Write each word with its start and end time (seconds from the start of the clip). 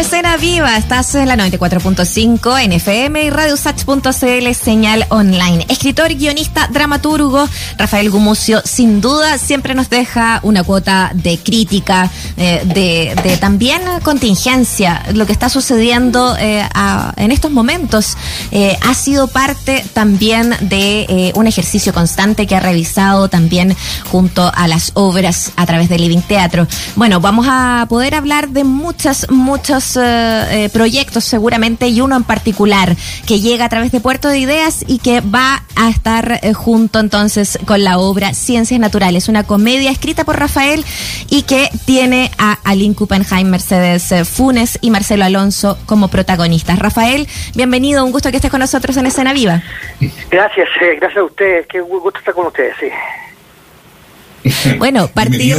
Escena 0.00 0.38
Viva. 0.38 0.78
Estás 0.78 1.14
en 1.14 1.28
la 1.28 1.36
94.5 1.36 2.64
en 2.64 2.72
FM 2.72 3.22
y 3.22 3.28
radiosach.cl, 3.28 4.54
señal 4.54 5.04
online. 5.10 5.66
Escritor, 5.68 6.14
guionista, 6.14 6.68
dramaturgo, 6.72 7.46
Rafael 7.76 8.08
Gumucio, 8.08 8.62
sin 8.64 9.02
duda, 9.02 9.36
siempre 9.36 9.74
nos 9.74 9.90
deja 9.90 10.40
una 10.42 10.64
cuota 10.64 11.10
de 11.12 11.36
crítica, 11.38 12.10
eh, 12.38 12.62
de, 12.64 13.36
también 13.36 13.82
contingencia. 14.02 15.02
Lo 15.12 15.26
que 15.26 15.32
está 15.32 15.50
sucediendo 15.50 16.34
eh, 16.38 16.66
en 17.18 17.30
estos 17.30 17.50
momentos 17.50 18.16
eh, 18.52 18.78
ha 18.80 18.94
sido 18.94 19.28
parte 19.28 19.84
también 19.92 20.56
de 20.62 21.32
un 21.34 21.46
ejercicio 21.46 21.92
constante 21.92 22.46
que 22.46 22.56
ha 22.56 22.60
revisado 22.60 23.28
también 23.28 23.76
junto 24.10 24.50
a 24.54 24.66
las 24.66 24.92
obras 24.94 25.52
a 25.56 25.66
través 25.66 25.90
del 25.90 26.00
Living 26.00 26.22
Teatro. 26.22 26.66
Bueno, 26.96 27.20
vamos 27.20 27.46
a 27.50 27.84
poder 27.88 28.14
hablar 28.14 28.48
de 28.48 28.64
muchas, 28.64 29.26
muchos 29.28 29.89
eh, 29.96 30.64
eh, 30.64 30.70
proyectos 30.70 31.24
seguramente 31.24 31.88
y 31.88 32.00
uno 32.00 32.16
en 32.16 32.24
particular 32.24 32.96
que 33.26 33.40
llega 33.40 33.64
a 33.64 33.68
través 33.68 33.92
de 33.92 34.00
Puerto 34.00 34.28
de 34.28 34.38
Ideas 34.38 34.84
y 34.86 34.98
que 34.98 35.20
va 35.20 35.62
a 35.76 35.88
estar 35.88 36.40
eh, 36.42 36.52
junto 36.52 36.98
entonces 36.98 37.58
con 37.66 37.82
la 37.84 37.98
obra 37.98 38.34
Ciencias 38.34 38.80
Naturales, 38.80 39.28
una 39.28 39.44
comedia 39.44 39.90
escrita 39.90 40.24
por 40.24 40.38
Rafael 40.38 40.84
y 41.28 41.42
que 41.42 41.68
tiene 41.84 42.30
a 42.38 42.58
Aline 42.64 42.94
Kuppenheim, 42.94 43.48
Mercedes 43.48 44.12
Funes 44.28 44.78
y 44.80 44.90
Marcelo 44.90 45.24
Alonso 45.24 45.78
como 45.86 46.08
protagonistas. 46.08 46.78
Rafael, 46.78 47.28
bienvenido, 47.54 48.04
un 48.04 48.12
gusto 48.12 48.30
que 48.30 48.36
estés 48.36 48.50
con 48.50 48.60
nosotros 48.60 48.96
en 48.96 49.06
Escena 49.06 49.32
Viva. 49.32 49.62
Gracias, 50.30 50.68
gracias 50.98 51.16
a 51.16 51.24
ustedes, 51.24 51.66
qué 51.66 51.80
gusto 51.80 52.18
estar 52.18 52.34
con 52.34 52.46
ustedes, 52.46 52.74
sí. 52.78 52.88
Bueno, 54.78 55.08
partir... 55.14 55.56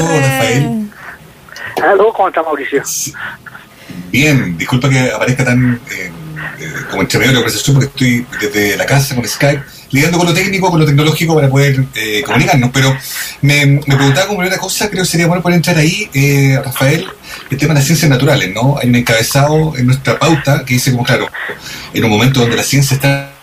¿cómo 2.13 2.27
está 2.27 2.43
Mauricio? 2.43 2.84
Bien, 4.12 4.58
disculpa 4.58 4.90
que 4.90 5.12
aparezca 5.12 5.46
tan 5.46 5.80
eh, 5.90 6.12
eh, 6.60 6.74
como 6.90 7.02
entre 7.02 7.20
medio 7.20 7.32
de 7.32 7.35
la 7.35 7.40
conversación 7.40 7.76
porque 7.76 7.88
estoy 7.88 8.26
desde 8.41 8.77
la 8.77 8.85
casa 8.85 9.16
con 9.16 9.27
Skype 9.27 9.63
lidiando 9.91 10.18
con 10.18 10.27
lo 10.27 10.34
técnico, 10.34 10.70
con 10.70 10.80
lo 10.80 10.85
tecnológico 10.85 11.35
para 11.35 11.49
poder 11.49 11.84
eh, 11.96 12.22
comunicarnos. 12.26 12.72
Pero 12.74 12.96
me, 13.41 13.66
me, 13.66 13.96
preguntaba 13.96 14.27
como 14.27 14.40
primera 14.40 14.60
cosa, 14.60 14.90
creo 14.90 15.04
que 15.04 15.10
sería 15.10 15.27
bueno 15.27 15.41
poder 15.41 15.58
entrar 15.58 15.77
ahí, 15.77 16.10
Rafael, 16.63 17.05
el 17.50 17.58
tema 17.58 17.74
de 17.74 17.80
las 17.80 17.85
ciencias 17.85 18.10
naturales, 18.10 18.54
¿no? 18.54 18.77
Hay 18.82 18.88
un 18.90 18.96
encabezado 18.96 19.74
en 19.77 19.88
nuestra 19.88 20.18
pauta 20.18 20.63
que 20.66 20.76
dice 20.76 20.91
como, 20.91 21.04
claro, 21.04 21.28
en 21.94 22.04
un 22.05 22.10
momento 22.10 22.40
donde 22.40 22.55
la 22.55 22.63
ciencia 22.63 22.96
está 22.96 23.34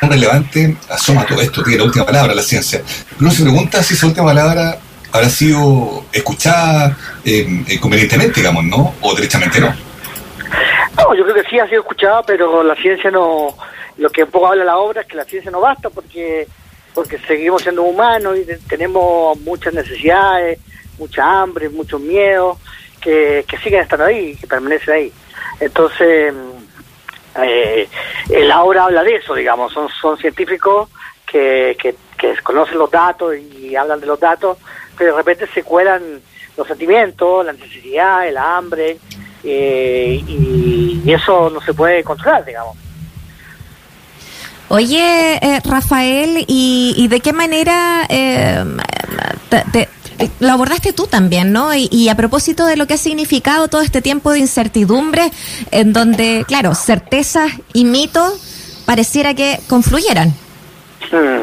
tan 0.00 0.10
relevante, 0.10 0.76
asoma 0.88 1.26
todo 1.26 1.42
esto, 1.42 1.62
tiene 1.62 1.78
la 1.78 1.84
última 1.84 2.06
palabra 2.06 2.34
la 2.34 2.42
ciencia. 2.42 2.82
Uno 3.20 3.30
se 3.30 3.42
pregunta 3.42 3.82
si 3.82 3.94
esa 3.94 4.06
última 4.06 4.26
palabra 4.26 4.78
habrá 5.12 5.30
sido 5.30 6.06
escuchada 6.12 6.96
eh, 7.24 7.64
eh, 7.66 7.80
convenientemente, 7.80 8.40
digamos, 8.40 8.64
¿no? 8.64 8.94
O 9.00 9.14
derechamente 9.14 9.60
no. 9.60 9.87
No, 10.98 11.14
yo 11.14 11.22
creo 11.24 11.34
que 11.34 11.48
sí 11.48 11.58
ha 11.58 11.68
sido 11.68 11.80
escuchada, 11.80 12.22
pero 12.22 12.62
la 12.62 12.74
ciencia 12.76 13.10
no. 13.10 13.54
Lo 13.96 14.10
que 14.10 14.24
un 14.24 14.30
poco 14.30 14.48
habla 14.48 14.64
la 14.64 14.78
obra 14.78 15.02
es 15.02 15.06
que 15.06 15.16
la 15.16 15.24
ciencia 15.24 15.50
no 15.50 15.60
basta 15.60 15.90
porque 15.90 16.46
porque 16.94 17.18
seguimos 17.18 17.62
siendo 17.62 17.82
humanos 17.82 18.36
y 18.38 18.44
tenemos 18.68 19.38
muchas 19.40 19.72
necesidades, 19.72 20.58
mucha 20.98 21.40
hambre, 21.40 21.68
muchos 21.68 22.00
miedos 22.00 22.58
que, 23.00 23.44
que 23.46 23.58
siguen 23.58 23.82
estando 23.82 24.06
ahí, 24.06 24.34
que 24.34 24.48
permanecen 24.48 24.94
ahí. 24.94 25.12
Entonces, 25.60 26.34
eh, 27.40 27.88
la 28.30 28.64
obra 28.64 28.84
habla 28.84 29.04
de 29.04 29.14
eso, 29.14 29.34
digamos, 29.34 29.72
son, 29.72 29.88
son 30.00 30.18
científicos 30.18 30.88
que, 31.24 31.76
que, 31.80 31.94
que 32.16 32.36
conocen 32.42 32.78
los 32.78 32.90
datos 32.90 33.36
y 33.36 33.76
hablan 33.76 34.00
de 34.00 34.06
los 34.06 34.18
datos 34.18 34.58
pero 34.98 35.12
de 35.12 35.18
repente 35.18 35.46
se 35.54 35.62
cuelan 35.62 36.20
los 36.56 36.66
sentimientos, 36.66 37.46
la 37.46 37.52
necesidad, 37.52 38.26
el 38.26 38.36
hambre, 38.36 38.98
eh, 39.50 40.24
y, 40.26 41.02
eso 41.06 41.50
no 41.50 41.60
se 41.60 41.72
puede 41.72 42.04
controlar, 42.04 42.44
digamos. 42.44 42.76
Oye, 44.68 45.36
eh, 45.36 45.60
Rafael, 45.64 46.44
¿y, 46.46 47.08
de 47.08 47.20
qué 47.20 47.32
manera 47.32 48.04
eh, 48.10 48.62
lo 50.40 50.52
abordaste 50.52 50.92
tú 50.92 51.06
también, 51.06 51.52
¿no? 51.52 51.70
Y, 51.74 52.08
a 52.08 52.14
propósito 52.14 52.66
de 52.66 52.76
lo 52.76 52.86
que 52.86 52.94
ha 52.94 52.98
significado 52.98 53.68
todo 53.68 53.80
este 53.80 54.02
tiempo 54.02 54.32
de 54.32 54.40
incertidumbre, 54.40 55.30
en 55.70 55.92
donde, 55.92 56.44
claro, 56.46 56.74
certezas 56.74 57.50
y 57.72 57.84
mitos 57.84 58.82
pareciera 58.84 59.34
que 59.34 59.58
confluyeran. 59.68 60.28
Mm. 61.10 61.42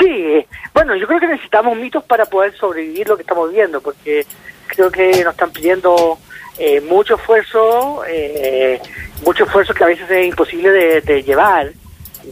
Sí, 0.00 0.46
bueno, 0.74 0.96
yo 0.96 1.06
creo 1.06 1.20
que 1.20 1.28
necesitamos 1.28 1.76
mitos 1.76 2.02
para 2.04 2.24
poder 2.26 2.56
sobrevivir 2.56 3.08
lo 3.08 3.16
que 3.16 3.22
estamos 3.22 3.48
viviendo, 3.50 3.80
porque 3.80 4.26
creo 4.66 4.90
que 4.90 5.22
nos 5.22 5.34
están 5.34 5.50
pidiendo 5.50 6.18
eh, 6.58 6.80
mucho 6.80 7.16
esfuerzo, 7.16 8.02
eh, 8.06 8.80
mucho 9.24 9.44
esfuerzo 9.44 9.74
que 9.74 9.84
a 9.84 9.88
veces 9.88 10.10
es 10.10 10.26
imposible 10.26 11.00
de, 11.00 11.22
llevar, 11.22 11.72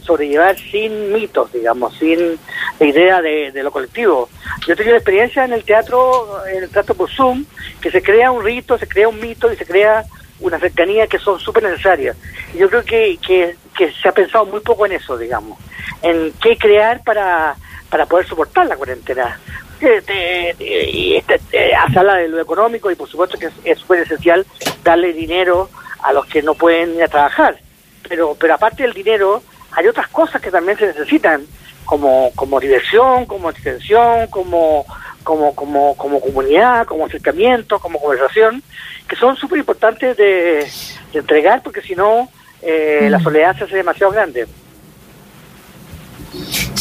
sobrellevar 0.03 0.57
sin 0.57 1.11
mitos, 1.11 1.51
digamos, 1.51 1.95
sin 1.97 2.37
idea 2.79 3.21
de, 3.21 3.51
lo 3.63 3.71
colectivo. 3.71 4.29
Yo 4.65 4.73
he 4.73 4.75
tenido 4.75 4.95
experiencia 4.95 5.45
en 5.45 5.53
el 5.53 5.63
teatro, 5.63 6.45
en 6.47 6.63
el 6.63 6.69
teatro 6.69 6.95
por 6.95 7.09
Zoom, 7.09 7.45
que 7.81 7.91
se 7.91 8.01
crea 8.01 8.31
un 8.31 8.43
rito, 8.43 8.77
se 8.77 8.87
crea 8.87 9.07
un 9.07 9.19
mito 9.19 9.51
y 9.51 9.55
se 9.55 9.65
crea 9.65 10.03
una 10.39 10.59
cercanía 10.59 11.07
que 11.07 11.19
son 11.19 11.39
súper 11.39 11.63
necesarias. 11.63 12.15
Yo 12.55 12.69
creo 12.69 12.83
que, 12.83 13.17
que, 13.25 13.55
que 13.77 13.91
se 13.91 14.07
ha 14.07 14.11
pensado 14.11 14.45
muy 14.45 14.59
poco 14.59 14.85
en 14.85 14.93
eso, 14.93 15.17
digamos, 15.17 15.59
en 16.01 16.33
qué 16.41 16.57
crear 16.57 17.03
para 17.03 17.55
para 17.91 18.05
poder 18.05 18.25
soportar 18.25 18.65
la 18.65 18.77
cuarentena. 18.77 19.37
Y 20.59 21.15
este, 21.15 21.39
eh, 21.51 21.71
habla 21.75 22.15
de 22.15 22.27
lo 22.27 22.39
económico 22.39 22.91
y 22.91 22.95
por 22.95 23.09
supuesto 23.09 23.37
que 23.37 23.49
es 23.63 23.79
súper 23.79 24.01
esencial 24.01 24.45
darle 24.83 25.13
dinero 25.13 25.69
a 26.01 26.13
los 26.13 26.25
que 26.25 26.41
no 26.41 26.53
pueden 26.55 26.95
ir 26.95 27.03
a 27.03 27.07
trabajar. 27.07 27.57
Pero, 28.07 28.35
pero 28.39 28.55
aparte 28.55 28.83
del 28.83 28.93
dinero, 28.93 29.41
hay 29.71 29.87
otras 29.87 30.07
cosas 30.09 30.41
que 30.41 30.51
también 30.51 30.77
se 30.77 30.87
necesitan, 30.87 31.45
como, 31.85 32.31
como 32.35 32.59
diversión, 32.59 33.25
como 33.25 33.49
extensión, 33.49 34.27
como, 34.27 34.85
como, 35.23 35.55
como, 35.55 35.95
como 35.95 36.19
comunidad, 36.19 36.85
como 36.85 37.05
acercamiento, 37.05 37.79
como 37.79 37.99
conversación, 37.99 38.63
que 39.07 39.15
son 39.15 39.35
súper 39.35 39.59
importantes 39.59 40.17
de, 40.17 40.67
entregar 41.13 41.61
porque 41.61 41.81
si 41.81 41.95
no, 41.95 42.29
eh, 42.61 43.07
la 43.09 43.19
mm. 43.19 43.23
soledad 43.23 43.57
se 43.57 43.63
hace 43.65 43.75
demasiado 43.77 44.11
grande. 44.11 44.47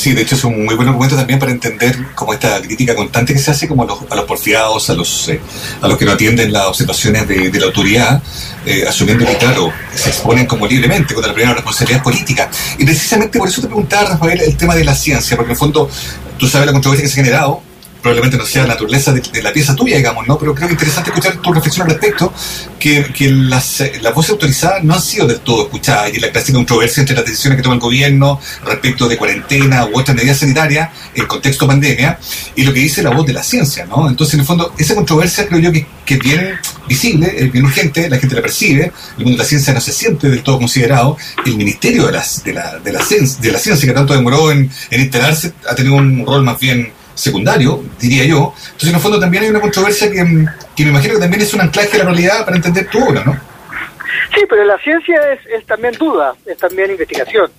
Sí, 0.01 0.15
de 0.15 0.23
hecho 0.23 0.35
es 0.35 0.45
un 0.45 0.65
muy 0.65 0.75
buen 0.77 0.89
argumento 0.89 1.15
también 1.15 1.39
para 1.39 1.53
entender 1.53 1.95
como 2.15 2.33
esta 2.33 2.59
crítica 2.63 2.97
constante 2.97 3.35
que 3.35 3.39
se 3.39 3.51
hace 3.51 3.69
como 3.69 3.83
a 3.83 3.87
los, 3.87 3.99
a 4.09 4.17
los 4.17 4.25
porfiados, 4.25 4.89
a 4.89 4.95
los, 4.95 5.29
eh, 5.29 5.39
a 5.83 5.89
los 5.89 5.99
que 5.99 6.07
no 6.07 6.13
atienden 6.13 6.55
las 6.55 6.69
observaciones 6.69 7.29
de, 7.29 7.61
la 7.61 7.67
autoridad, 7.67 8.23
eh, 8.65 8.87
asumiendo 8.89 9.27
que, 9.27 9.37
claro, 9.37 9.71
se 9.95 10.09
exponen 10.09 10.47
como 10.47 10.67
libremente 10.67 11.13
contra 11.13 11.29
la 11.29 11.35
primera 11.35 11.55
responsabilidad 11.55 12.03
política. 12.03 12.51
Y 12.79 12.87
precisamente 12.87 13.39
por 13.39 13.47
eso 13.47 13.61
te 13.61 13.67
preguntaba, 13.67 14.09
Rafael, 14.09 14.41
el 14.41 14.57
tema 14.57 14.75
de 14.75 14.85
la 14.85 14.95
ciencia, 14.95 15.37
porque 15.37 15.51
en 15.51 15.57
el 15.57 15.59
fondo 15.59 15.91
tú 16.39 16.49
sabes 16.49 16.65
la 16.65 16.73
controversia 16.73 17.05
que 17.05 17.13
se 17.13 17.21
ha 17.21 17.25
generado 17.25 17.63
probablemente 18.01 18.37
no 18.37 18.47
sea 18.47 18.63
la 18.63 18.75
naturaleza 18.75 19.13
de, 19.13 19.43
la 19.43 19.53
pieza 19.53 19.75
tuya, 19.75 19.97
digamos, 19.97 20.27
¿no? 20.27 20.39
Pero 20.39 20.55
creo 20.55 20.69
que 20.69 20.75
es 20.75 20.81
interesante 20.81 21.11
escuchar 21.11 21.37
tu 21.39 21.53
reflexión 21.53 21.87
al 21.87 21.93
respecto, 21.93 22.33
que, 22.79 23.13
que 23.13 23.31
las, 23.31 23.83
las 24.01 24.15
voces 24.15 24.31
autorizadas 24.33 24.83
no 24.85 24.95
han 24.95 25.03
sido 25.03 25.27
del 25.27 25.41
todo 25.41 25.65
escuchadas, 25.65 26.13
y 26.15 26.21
la 26.21 26.31
clásica 26.31 26.57
controversia 26.57 27.01
entre 27.01 27.17
las 27.17 27.25
decisiones 27.25 27.57
que 27.57 27.63
toma 27.63 27.75
el 27.75 27.81
gobierno 27.81 28.41
respecto 28.65 29.09
de 29.09 29.17
cuarentena 29.17 29.87
u 29.87 29.99
otras 29.99 30.17
medidas 30.17 30.39
sanitarias 30.39 30.91
en 31.15 31.27
contexto 31.27 31.67
pandemia, 31.67 32.19
y 32.57 32.63
lo 32.63 32.73
que 32.73 32.81
dice 32.81 33.03
la 33.03 33.11
voz 33.11 33.27
de 33.27 33.33
la 33.33 33.43
ciencia, 33.43 33.87
¿no? 33.87 34.09
Entonces, 34.09 34.35
en 34.35 34.41
el 34.41 34.47
fondo, 34.47 34.75
esa 34.79 34.95
controversia 34.95 35.47
creo 35.47 35.61
yo 35.61 35.73
que, 35.73 35.87
que 36.05 36.15
es 36.15 36.21
bien 36.21 36.59
visible, 36.89 37.33
es 37.37 37.53
bien 37.53 37.65
urgente, 37.65 38.09
la 38.09 38.19
gente 38.19 38.35
la 38.35 38.43
percibe, 38.43 38.93
el 39.19 39.25
mundo 39.25 39.33
de 39.33 39.39
la 39.39 39.45
ciencia 39.45 39.73
no 39.73 39.81
se 39.81 39.93
siente 39.93 40.29
del 40.29 40.43
todo 40.43 40.59
considerado, 40.59 41.17
el 41.45 41.57
Ministerio 41.57 42.07
de, 42.07 42.13
las, 42.13 42.43
de, 42.43 42.53
la, 42.53 42.79
de, 42.79 42.93
la, 42.93 43.05
ciencia, 43.05 43.41
de 43.41 43.53
la 43.53 43.59
Ciencia, 43.59 43.87
que 43.87 43.95
tanto 43.95 44.15
demoró 44.15 44.51
en, 44.51 44.71
en 44.91 45.01
instalarse, 45.01 45.53
ha 45.69 45.75
tenido 45.75 45.97
un 45.97 46.25
rol 46.27 46.43
más 46.43 46.59
bien 46.59 46.93
secundario, 47.15 47.83
diría 47.99 48.25
yo. 48.25 48.55
Entonces, 48.57 48.89
en 48.89 48.95
el 48.95 49.01
fondo 49.01 49.21
también 49.21 49.45
hay 49.45 49.51
una 49.51 49.61
controversia 49.61 50.11
que, 50.11 50.25
me 50.25 50.47
imagino 50.77 51.15
que 51.15 51.21
también 51.21 51.43
es 51.43 51.55
un 51.55 51.61
anclaje 51.61 51.97
a 51.97 51.99
la 51.99 52.05
realidad 52.05 52.45
para 52.45 52.57
entender 52.57 52.89
tu 52.89 53.03
obra, 53.03 53.23
¿no? 53.25 53.39
Sí, 54.35 54.45
pero 54.49 54.65
la 54.65 54.79
ciencia 54.79 55.21
es, 55.33 55.67
también 55.67 55.95
duda, 55.95 56.35
es 56.47 56.57
también 56.57 56.91
investigación, 56.91 57.51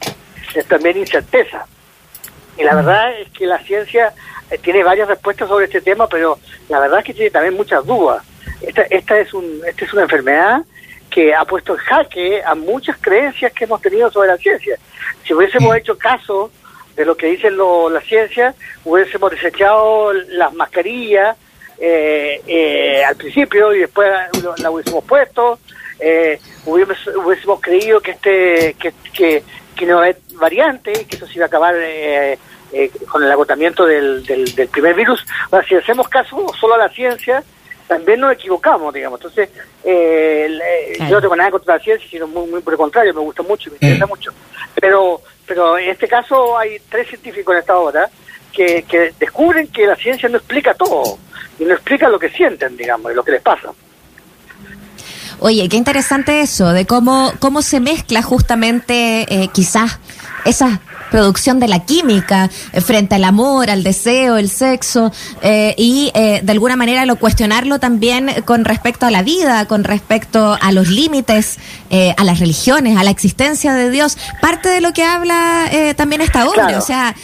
es 0.56 0.66
también 0.66 0.98
incerteza. 0.98 1.66
Y 2.58 2.64
la 2.64 2.76
verdad 2.76 3.20
es 3.20 3.30
que 3.32 3.46
la 3.46 3.60
ciencia 3.60 4.14
eh, 4.50 4.58
tiene 4.58 4.84
varias 4.84 5.08
respuestas 5.08 5.48
sobre 5.48 5.66
este 5.66 5.82
tema, 5.82 6.08
pero 6.08 6.40
la 6.70 6.80
verdad 6.80 7.00
es 7.00 7.06
que 7.06 7.14
tiene 7.14 7.30
también 7.30 7.56
muchas 7.56 7.86
dudas. 7.86 8.24
Esta, 8.62 8.84
esta, 8.84 9.20
es, 9.20 9.34
un, 9.34 9.62
esta 9.68 9.86
es 9.86 9.94
una 9.94 10.04
enfermedad 10.04 10.62
que 11.10 11.36
ha 11.36 11.44
puesto 11.46 11.74
en 11.74 11.80
jaque 11.80 12.42
a 12.44 12.56
muchas 12.56 12.98
creencias 13.00 13.52
que 13.52 13.66
hemos 13.66 13.82
tenido 13.82 14.10
sobre 14.12 14.30
la 14.30 14.38
ciencia. 14.38 14.78
Si 15.26 15.34
hubiésemos 15.34 15.76
hecho 15.76 15.98
caso 15.98 16.52
de 16.96 17.06
lo 17.06 17.16
que 17.16 17.28
dicen 17.28 17.58
la 17.58 18.02
ciencia, 18.02 18.54
hubiésemos 18.84 19.32
desechado 19.32 20.14
las 20.14 20.54
mascarillas 20.54 21.38
eh, 21.80 22.42
eh, 22.46 23.04
al 23.04 23.16
principio 23.16 23.74
y 23.74 23.80
después 23.80 24.10
la 24.58 24.70
hubiésemos 24.70 25.04
puesto, 25.04 25.60
eh, 26.00 26.40
hubiésemos, 26.66 27.60
creído 27.60 28.00
que 28.00 28.12
este 28.12 28.76
que, 28.80 28.94
que, 29.14 29.44
que 29.76 29.86
no 29.86 30.00
hay 30.00 30.16
variante, 30.36 30.92
que 31.06 31.16
eso 31.16 31.26
se 31.28 31.36
iba 31.36 31.46
a 31.46 31.48
acabar 31.48 31.76
eh, 31.78 32.38
con 33.10 33.24
el 33.24 33.32
agotamiento 33.32 33.86
del, 33.86 34.24
del, 34.26 34.68
primer 34.70 34.96
virus. 34.96 35.26
si 35.68 35.76
hacemos 35.76 36.08
caso 36.08 36.46
solo 36.60 36.76
a 36.76 36.78
la 36.78 36.90
ciencia, 36.90 37.44
también 37.86 38.22
nos 38.22 38.32
equivocamos, 38.32 38.94
digamos. 38.94 39.20
Entonces, 39.20 39.50
eh, 39.84 40.96
yo 41.00 41.16
no 41.16 41.22
tengo 41.22 41.36
nada 41.36 41.52
contra 41.52 41.76
la 41.76 41.84
ciencia, 41.84 42.08
sino 42.10 42.28
muy, 42.28 42.48
muy 42.50 42.62
por 42.62 42.74
el 42.74 42.78
contrario, 42.78 43.14
me 43.14 43.20
gusta 43.20 43.44
mucho, 43.44 43.70
me 43.70 43.76
interesa 43.76 44.06
mm. 44.06 44.10
mucho. 44.10 44.32
Pero, 44.80 45.22
pero 45.46 45.78
en 45.78 45.90
este 45.90 46.08
caso 46.08 46.58
hay 46.58 46.78
tres 46.90 47.08
científicos 47.08 47.54
en 47.54 47.60
esta 47.60 47.78
hora 47.78 48.10
que, 48.52 48.84
que 48.84 49.14
descubren 49.20 49.68
que 49.68 49.86
la 49.86 49.96
ciencia 49.96 50.30
no 50.30 50.38
explica 50.38 50.74
todo 50.74 51.18
y 51.60 51.66
no 51.66 51.74
explica 51.74 52.10
lo 52.10 52.20
que 52.20 52.30
sienten, 52.30 52.76
digamos, 52.78 53.12
y 53.12 53.16
lo 53.16 53.24
que 53.24 53.32
les 53.32 53.42
pasa. 53.42 53.72
Oye, 55.40 55.68
qué 55.70 55.76
interesante 55.76 56.42
eso, 56.42 56.72
de 56.72 56.86
cómo, 56.86 57.34
cómo 57.40 57.64
se 57.64 57.80
mezcla 57.80 58.22
justamente 58.22 59.26
eh, 59.28 59.50
quizás 59.52 60.00
esa 60.46 60.82
producción 61.12 61.60
de 61.60 61.68
la 61.68 61.86
química 61.86 62.50
eh, 62.74 62.82
frente 62.82 63.16
al 63.16 63.24
amor, 63.24 63.70
al 63.70 63.84
deseo, 63.84 64.38
el 64.38 64.50
sexo, 64.50 65.12
eh, 65.44 65.76
y 65.78 66.12
de 66.14 66.52
alguna 66.52 66.76
manera 66.76 67.06
lo 67.06 67.18
cuestionarlo 67.18 67.80
también 67.80 68.30
con 68.46 68.66
respecto 68.66 69.06
a 69.06 69.12
la 69.12 69.22
vida, 69.22 69.66
con 69.68 69.84
respecto 69.84 70.58
a 70.60 70.72
los 70.72 70.88
límites, 70.88 71.58
a 72.18 72.24
las 72.24 72.40
religiones, 72.40 72.98
a 72.98 73.04
la 73.04 73.12
existencia 73.12 73.74
de 73.74 73.90
Dios. 73.90 74.18
Parte 74.42 74.70
de 74.70 74.82
lo 74.82 74.94
que 74.94 75.04
habla 75.04 75.70
también 75.96 76.22
esta 76.22 76.48
obra, 76.48 76.78
o 76.78 76.82
sea, 76.82 77.16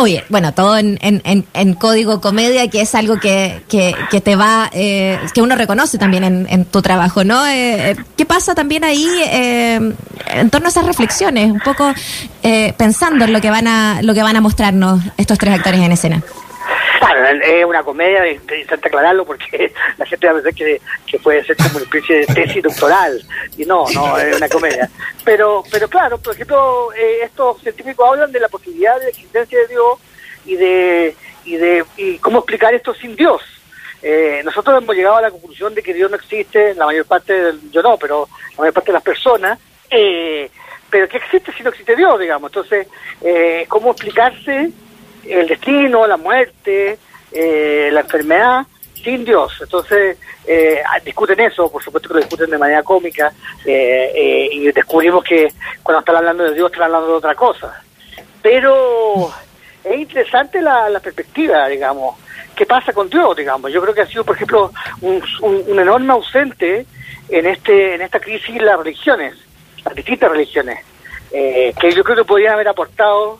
Oye, 0.00 0.22
bueno, 0.28 0.54
todo 0.54 0.78
en, 0.78 0.96
en, 1.02 1.44
en, 1.52 1.74
código 1.74 2.20
comedia, 2.20 2.68
que 2.68 2.82
es 2.82 2.94
algo 2.94 3.18
que, 3.18 3.64
que, 3.68 4.20
te 4.20 4.36
va, 4.36 4.70
eh, 4.72 5.18
que 5.34 5.42
uno 5.42 5.56
reconoce 5.56 5.98
también 5.98 6.22
en, 6.22 6.46
en 6.48 6.64
tu 6.66 6.80
trabajo, 6.82 7.24
¿no? 7.24 7.44
Eh, 7.48 7.96
¿Qué 8.16 8.24
pasa 8.24 8.54
también 8.54 8.84
ahí 8.84 9.08
eh, 9.26 9.94
en 10.26 10.50
torno 10.50 10.68
a 10.68 10.70
esas 10.70 10.86
reflexiones? 10.86 11.50
Un 11.50 11.58
poco 11.58 11.92
pensando 12.76 13.24
en 13.24 13.32
lo 13.32 13.40
que 13.40 13.50
van 13.50 13.66
a, 13.66 14.00
lo 14.02 14.14
que 14.14 14.22
van 14.22 14.36
a 14.36 14.40
mostrarnos 14.40 15.02
estos 15.16 15.36
tres 15.36 15.54
actores 15.54 15.80
en 15.80 15.90
escena. 15.90 16.22
Claro, 16.98 17.24
es 17.40 17.64
una 17.64 17.84
comedia, 17.84 18.26
es 18.26 18.72
aclararlo 18.72 19.24
porque 19.24 19.72
la 19.98 20.04
gente 20.04 20.28
a 20.28 20.32
veces 20.32 20.54
que, 20.54 20.80
que 21.06 21.18
puede 21.20 21.44
ser 21.44 21.56
como 21.56 21.76
una 21.76 21.84
especie 21.84 22.16
de 22.16 22.26
tesis 22.26 22.60
doctoral 22.60 23.22
y 23.56 23.64
no, 23.64 23.84
no, 23.94 24.18
es 24.18 24.36
una 24.36 24.48
comedia. 24.48 24.90
Pero, 25.24 25.62
pero 25.70 25.88
claro, 25.88 26.18
por 26.18 26.34
ejemplo, 26.34 26.92
eh, 26.94 27.20
estos 27.22 27.60
científicos 27.62 28.08
hablan 28.08 28.32
de 28.32 28.40
la 28.40 28.48
posibilidad 28.48 28.98
de 28.98 29.04
la 29.04 29.10
existencia 29.10 29.60
de 29.60 29.68
Dios 29.68 29.98
y 30.44 30.56
de, 30.56 31.16
y 31.44 31.56
de 31.56 31.84
y 31.96 32.18
cómo 32.18 32.38
explicar 32.38 32.74
esto 32.74 32.92
sin 32.94 33.14
Dios. 33.14 33.42
Eh, 34.02 34.42
nosotros 34.44 34.82
hemos 34.82 34.96
llegado 34.96 35.18
a 35.18 35.22
la 35.22 35.30
conclusión 35.30 35.74
de 35.74 35.82
que 35.84 35.94
Dios 35.94 36.10
no 36.10 36.16
existe, 36.16 36.74
la 36.74 36.86
mayor 36.86 37.06
parte, 37.06 37.32
del, 37.32 37.70
yo 37.70 37.80
no, 37.80 37.96
pero 37.96 38.28
la 38.56 38.62
mayor 38.62 38.74
parte 38.74 38.88
de 38.88 38.94
las 38.94 39.02
personas, 39.04 39.56
eh, 39.88 40.50
pero 40.90 41.08
que 41.08 41.18
existe 41.18 41.52
si 41.52 41.62
no 41.62 41.70
existe 41.70 41.94
Dios, 41.94 42.18
digamos. 42.18 42.50
Entonces, 42.50 42.88
eh, 43.20 43.66
¿cómo 43.68 43.92
explicarse 43.92 44.72
el 45.30 45.46
destino, 45.46 46.06
la 46.06 46.16
muerte, 46.16 46.98
eh, 47.32 47.90
la 47.92 48.00
enfermedad, 48.00 48.66
sin 48.94 49.24
Dios. 49.24 49.52
Entonces, 49.60 50.16
eh, 50.46 50.80
discuten 51.04 51.38
eso, 51.40 51.70
por 51.70 51.82
supuesto 51.82 52.08
que 52.08 52.14
lo 52.14 52.20
discuten 52.20 52.50
de 52.50 52.58
manera 52.58 52.82
cómica, 52.82 53.32
eh, 53.64 54.48
y 54.50 54.72
descubrimos 54.72 55.22
que 55.24 55.48
cuando 55.82 56.00
están 56.00 56.16
hablando 56.16 56.44
de 56.44 56.54
Dios 56.54 56.70
están 56.70 56.84
hablando 56.84 57.08
de 57.08 57.14
otra 57.14 57.34
cosa. 57.34 57.82
Pero 58.40 59.32
es 59.84 59.98
interesante 59.98 60.60
la, 60.62 61.00
perspectiva, 61.00 61.68
digamos. 61.68 62.16
¿Qué 62.56 62.66
pasa 62.66 62.92
con 62.92 63.08
Dios, 63.08 63.36
digamos? 63.36 63.70
Yo 63.72 63.80
creo 63.80 63.94
que 63.94 64.00
ha 64.00 64.06
sido, 64.06 64.24
por 64.24 64.34
ejemplo, 64.34 64.72
un, 65.00 65.22
un 65.42 65.78
enorme 65.78 66.12
ausente 66.12 66.86
en 67.28 67.46
este 67.46 67.94
en 67.94 68.00
esta 68.00 68.18
crisis 68.18 68.60
las 68.60 68.78
religiones, 68.78 69.34
las 69.84 69.94
distintas 69.94 70.30
religiones, 70.30 70.84
que 71.30 71.92
yo 71.94 72.02
creo 72.02 72.16
que 72.16 72.24
podrían 72.24 72.54
haber 72.54 72.68
aportado 72.68 73.38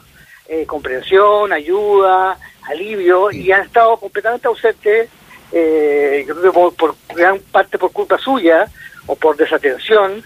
eh, 0.49 0.65
comprensión, 0.67 1.53
ayuda, 1.53 2.39
alivio, 2.63 3.31
y 3.31 3.53
han 3.53 3.67
estado 3.67 3.99
completamente 3.99 4.49
ausentes, 4.49 5.09
eh, 5.53 6.25
yo 6.27 6.35
creo 6.41 6.71
que 6.71 6.77
por, 6.77 6.95
gran 7.15 7.39
parte 7.53 7.77
por 7.79 7.93
culpa 7.93 8.17
suya 8.19 8.67
o 9.07 9.15
por 9.15 9.37
desatención, 9.37 10.25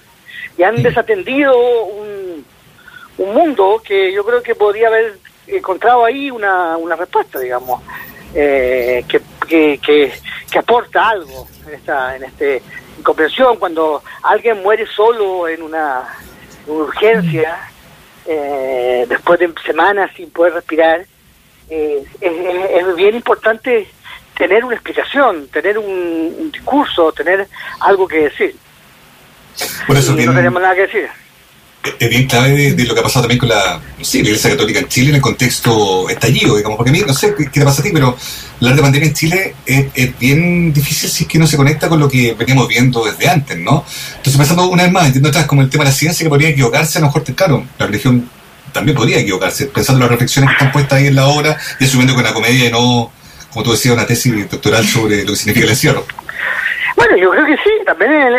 y 0.56 0.62
han 0.62 0.80
desatendido 0.80 1.56
un, 1.86 2.44
un 3.18 3.34
mundo 3.34 3.82
que 3.84 4.12
yo 4.12 4.24
creo 4.24 4.42
que 4.42 4.54
podría 4.54 4.88
haber 4.88 5.16
encontrado 5.48 6.04
ahí 6.04 6.30
una, 6.30 6.76
una 6.76 6.94
respuesta, 6.94 7.40
digamos, 7.40 7.82
eh, 8.34 9.04
que, 9.08 9.20
que, 9.48 9.80
que, 10.50 10.58
aporta 10.58 11.08
algo 11.08 11.48
en 11.66 11.74
esta 11.74 12.14
en 12.16 12.24
este 12.24 12.62
comprensión 13.02 13.56
cuando 13.56 14.02
alguien 14.22 14.62
muere 14.62 14.86
solo 14.86 15.48
en 15.48 15.62
una 15.62 16.08
urgencia 16.66 17.71
eh, 18.26 19.06
después 19.08 19.38
de 19.40 19.52
semanas 19.64 20.10
sin 20.16 20.30
poder 20.30 20.54
respirar, 20.54 21.04
eh, 21.68 22.04
es, 22.20 22.94
bien 22.96 23.14
importante 23.14 23.88
tener 24.36 24.64
una 24.64 24.74
explicación, 24.74 25.48
tener 25.48 25.78
un, 25.78 26.50
discurso, 26.52 27.12
tener 27.12 27.46
algo 27.80 28.06
que 28.06 28.24
decir. 28.24 28.56
Por 29.86 29.96
eso 29.96 30.14
no 30.14 30.34
tenemos 30.34 30.60
nada 30.60 30.74
que 30.74 30.82
decir 30.82 31.21
es 31.98 32.08
bien 32.08 32.26
clave 32.26 32.72
de, 32.72 32.84
lo 32.84 32.94
que 32.94 33.00
ha 33.00 33.02
pasado 33.02 33.22
también 33.22 33.38
con 33.38 33.48
la, 33.48 33.80
Iglesia 33.98 34.50
Católica 34.50 34.80
en 34.80 34.88
Chile 34.88 35.10
en 35.10 35.16
el 35.16 35.20
contexto 35.20 36.08
estallido, 36.08 36.56
digamos, 36.56 36.76
porque 36.76 36.90
a 36.90 36.92
mí, 36.92 37.02
no 37.06 37.12
sé 37.12 37.34
qué, 37.36 37.46
te 37.46 37.64
pasa 37.64 37.80
a 37.80 37.84
ti, 37.84 37.90
pero 37.92 38.16
hablar 38.56 38.76
de 38.76 38.82
pandemia 38.82 39.08
en 39.08 39.14
Chile 39.14 39.54
es, 39.66 40.18
bien 40.18 40.72
difícil 40.72 41.08
si 41.08 41.24
es 41.24 41.28
que 41.28 41.38
no 41.38 41.46
se 41.46 41.56
conecta 41.56 41.88
con 41.88 41.98
lo 41.98 42.08
que 42.08 42.34
veníamos 42.34 42.68
viendo 42.68 43.04
desde 43.04 43.28
antes, 43.28 43.58
¿no? 43.58 43.84
Entonces, 44.16 44.36
pensando 44.36 44.66
una 44.66 44.84
vez 44.84 44.92
más, 44.92 45.06
entiendo 45.06 45.28
atrás 45.28 45.46
como 45.46 45.62
el 45.62 45.70
tema 45.70 45.84
de 45.84 45.90
la 45.90 45.96
ciencia 45.96 46.24
que 46.24 46.30
podría 46.30 46.50
equivocarse, 46.50 46.98
a 46.98 47.00
lo 47.00 47.08
mejor, 47.08 47.22
claro, 47.24 47.64
la 47.78 47.86
religión 47.86 48.28
también 48.72 48.96
podría 48.96 49.18
equivocarse, 49.18 49.66
pensando 49.66 49.98
en 49.98 50.02
las 50.02 50.10
reflexiones 50.10 50.50
que 50.50 50.54
están 50.54 50.72
puestas 50.72 50.98
ahí 50.98 51.06
en 51.08 51.16
la 51.16 51.26
obra 51.26 51.56
y 51.78 51.84
asumiendo 51.84 52.14
con 52.14 52.24
la 52.24 52.32
comedia 52.32 52.68
y 52.68 52.72
no, 52.72 53.12
como 53.50 53.64
tú 53.64 53.72
decías, 53.72 53.94
una 53.94 54.06
tesis 54.06 54.50
doctoral 54.50 54.86
sobre 54.86 55.24
lo 55.24 55.32
que 55.32 55.36
significa 55.36 55.66
el 55.66 55.72
encierro. 55.72 56.06
Bueno, 56.96 57.16
yo 57.16 57.30
creo 57.30 57.46
que 57.46 57.56
sí, 57.56 57.70
también 57.84 58.12
en, 58.12 58.34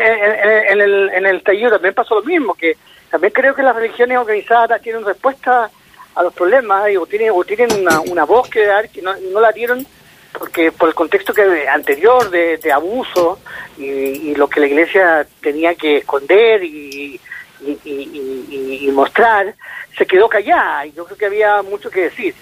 en, 0.71 0.81
el, 0.81 1.09
en 1.09 1.25
el 1.25 1.43
tallo 1.43 1.69
también 1.69 1.93
pasó 1.93 2.15
lo 2.15 2.23
mismo, 2.23 2.53
que 2.53 2.77
también 3.13 3.31
creo 3.31 3.53
que 3.53 3.61
las 3.61 3.75
religiones 3.75 4.17
organizadas 4.17 4.81
tienen 4.81 5.05
respuesta 5.05 5.69
a 6.15 6.23
los 6.23 6.33
problemas 6.33 6.85
o 6.99 7.05
tienen, 7.05 7.29
o 7.31 7.43
tienen 7.43 7.69
una, 8.09 8.23
voz 8.23 8.49
que 8.49 8.65
dar 8.65 8.89
que 8.89 9.03
no, 9.03 9.13
la 9.39 9.51
dieron 9.51 9.85
porque 10.31 10.71
por 10.71 10.89
el 10.89 10.95
contexto 10.95 11.31
que 11.31 11.67
anterior 11.67 12.31
de, 12.31 12.71
abuso 12.71 13.37
y, 13.77 14.33
lo 14.33 14.47
que 14.49 14.61
la 14.61 14.65
iglesia 14.65 15.27
tenía 15.41 15.75
que 15.75 15.97
esconder 15.97 16.63
y, 16.63 17.21
y, 17.61 18.89
mostrar 18.91 19.53
se 19.95 20.07
quedó 20.07 20.27
callada 20.27 20.87
y 20.87 20.93
yo 20.93 21.05
creo 21.05 21.17
que 21.19 21.25
había 21.27 21.61
mucho 21.61 21.91
que 21.91 22.05
decir. 22.05 22.33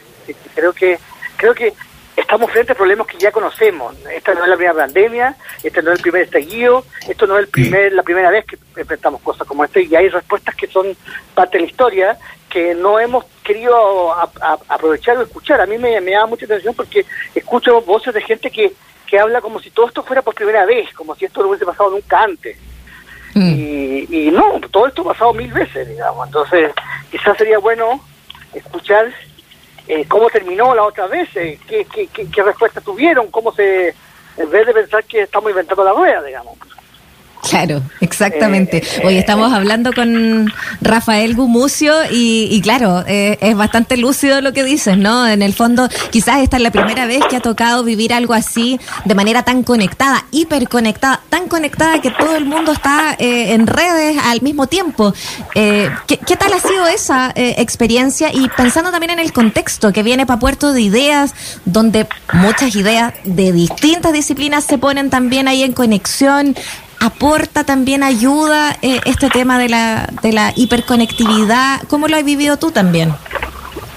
Creo 0.56 0.72
que 0.72 0.98
creo 1.36 1.54
que 1.54 1.74
estamos 2.32 2.50
frente 2.50 2.72
a 2.72 2.76
problemas 2.76 3.08
que 3.08 3.18
ya 3.18 3.30
conocemos. 3.30 3.94
Esta 4.10 4.34
no 4.34 4.46
es 4.46 4.50
la 4.50 4.56
primera 4.56 4.74
pandemia, 4.74 5.36
este 5.64 5.82
no 5.82 5.92
es 5.92 5.98
el 5.98 6.02
primer 6.02 6.22
estallido, 6.22 6.86
esto 7.10 7.28
no 7.28 7.38
es 7.38 7.44
el 7.44 7.50
primer, 7.50 7.92
la 7.92 8.04
primera 8.04 8.32
vez 8.32 8.46
que 8.46 8.58
enfrentamos 8.78 9.20
cosas 9.20 9.46
como 9.46 9.66
esta 9.66 9.82
y 9.82 9.94
hay 9.94 10.08
respuestas 10.08 10.56
que 10.56 10.68
son 10.68 10.96
parte 11.36 11.58
de 11.58 11.66
la 11.66 11.70
historia 11.70 12.18
que 12.50 12.74
no 12.74 13.02
hemos 13.02 13.26
querido 13.44 14.14
aprovechar 14.70 15.18
o 15.18 15.24
escuchar. 15.24 15.60
A 15.60 15.66
mí 15.66 15.78
me, 15.78 16.00
me 16.00 16.12
da 16.12 16.26
mucha 16.26 16.46
atención 16.46 16.74
porque 16.74 17.06
escucho 17.36 17.82
voces 17.82 18.14
de 18.14 18.22
gente 18.22 18.50
que, 18.50 18.72
que 19.06 19.20
habla 19.20 19.42
como 19.42 19.60
si 19.60 19.70
todo 19.70 19.88
esto 19.88 20.02
fuera 20.02 20.22
por 20.22 20.34
primera 20.34 20.66
vez, 20.66 20.94
como 20.94 21.14
si 21.16 21.26
esto 21.26 21.42
no 21.42 21.50
hubiese 21.50 21.66
pasado 21.66 21.90
nunca 21.90 22.24
antes. 22.24 22.56
Mm. 23.34 23.50
Y, 23.50 24.08
y 24.10 24.32
no, 24.32 24.58
todo 24.72 24.88
esto 24.88 25.02
ha 25.02 25.12
pasado 25.12 25.34
mil 25.34 25.52
veces, 25.52 25.86
digamos. 25.86 26.28
Entonces, 26.28 26.72
quizás 27.12 27.38
sería 27.38 27.60
bueno 27.60 28.02
escuchar 28.54 29.14
eh, 29.88 30.06
cómo 30.08 30.30
terminó 30.30 30.74
la 30.76 30.84
otra 30.84 31.08
vez, 31.08 31.30
eh, 31.36 31.60
qué, 31.68 31.86
qué, 31.86 32.08
qué, 32.08 32.30
qué 32.30 32.44
respuesta 32.44 32.82
tuvieron, 32.82 33.30
cómo 33.32 33.52
se, 33.52 33.96
en 34.38 34.50
vez 34.50 34.66
de 34.66 34.74
pensar 34.74 35.04
que 35.04 35.22
estamos 35.22 35.50
inventando 35.50 35.84
la 35.84 35.94
rueda, 35.94 36.22
digamos. 36.24 36.58
Claro, 37.50 37.82
exactamente. 38.00 38.78
Eh, 38.78 39.02
Hoy 39.04 39.18
estamos 39.18 39.52
hablando 39.52 39.94
con 39.94 40.54
Rafael 40.80 41.36
Gumucio 41.36 41.94
y, 42.12 42.60
claro, 42.62 43.04
eh, 43.08 43.38
es 43.42 43.56
bastante 43.56 43.98
lúcido 43.98 44.42
lo 44.42 44.54
que 44.54 44.64
dices, 44.64 44.98
¿no? 44.98 45.28
En 45.28 45.42
el 45.42 45.54
fondo, 45.54 45.90
quizás 46.12 46.42
esta 46.42 46.58
es 46.58 46.64
la 46.64 46.72
primera 46.72 47.06
vez 47.08 47.22
que 47.30 47.38
ha 47.38 47.42
tocado 47.42 47.84
vivir 47.84 48.14
algo 48.14 48.34
así 48.34 48.80
de 49.06 49.16
manera 49.16 49.44
tan 49.44 49.64
conectada, 49.64 50.26
hiperconectada, 50.32 51.22
tan 51.30 51.48
conectada 51.48 52.00
que 52.00 52.12
todo 52.12 52.36
el 52.36 52.46
mundo 52.46 52.74
está 52.74 53.16
eh, 53.18 53.54
en 53.54 53.68
redes 53.68 54.18
al 54.24 54.42
mismo 54.42 54.68
tiempo. 54.68 55.14
¿qué, 55.54 56.38
tal 56.38 56.54
ha 56.54 56.60
sido 56.60 56.88
esa 56.88 57.32
experiencia? 57.36 58.30
Y 58.34 58.50
pensando 58.50 58.92
también 58.92 59.12
en 59.12 59.20
el 59.20 59.34
contexto 59.34 59.92
que 59.92 60.04
viene 60.04 60.26
para 60.26 60.40
Puerto 60.40 60.74
de 60.74 60.82
Ideas, 60.82 61.34
donde 61.66 62.08
muchas 62.34 62.76
ideas 62.76 63.14
de 63.24 63.52
distintas 63.52 64.14
disciplinas 64.14 64.64
se 64.64 64.78
ponen 64.78 65.10
también 65.10 65.48
ahí 65.48 65.64
en 65.64 65.74
conexión 65.74 66.56
aporta 67.02 67.64
también 67.64 68.04
ayuda 68.04 68.78
eh, 68.84 69.02
este 69.06 69.30
tema 69.30 69.58
de 69.58 69.70
la, 69.70 70.08
de 70.22 70.32
la 70.32 70.54
hiperconectividad. 70.56 71.82
¿Cómo 71.90 72.08
lo 72.08 72.16
has 72.16 72.24
vivido 72.24 72.58
tú 72.58 72.72
también? 72.72 73.14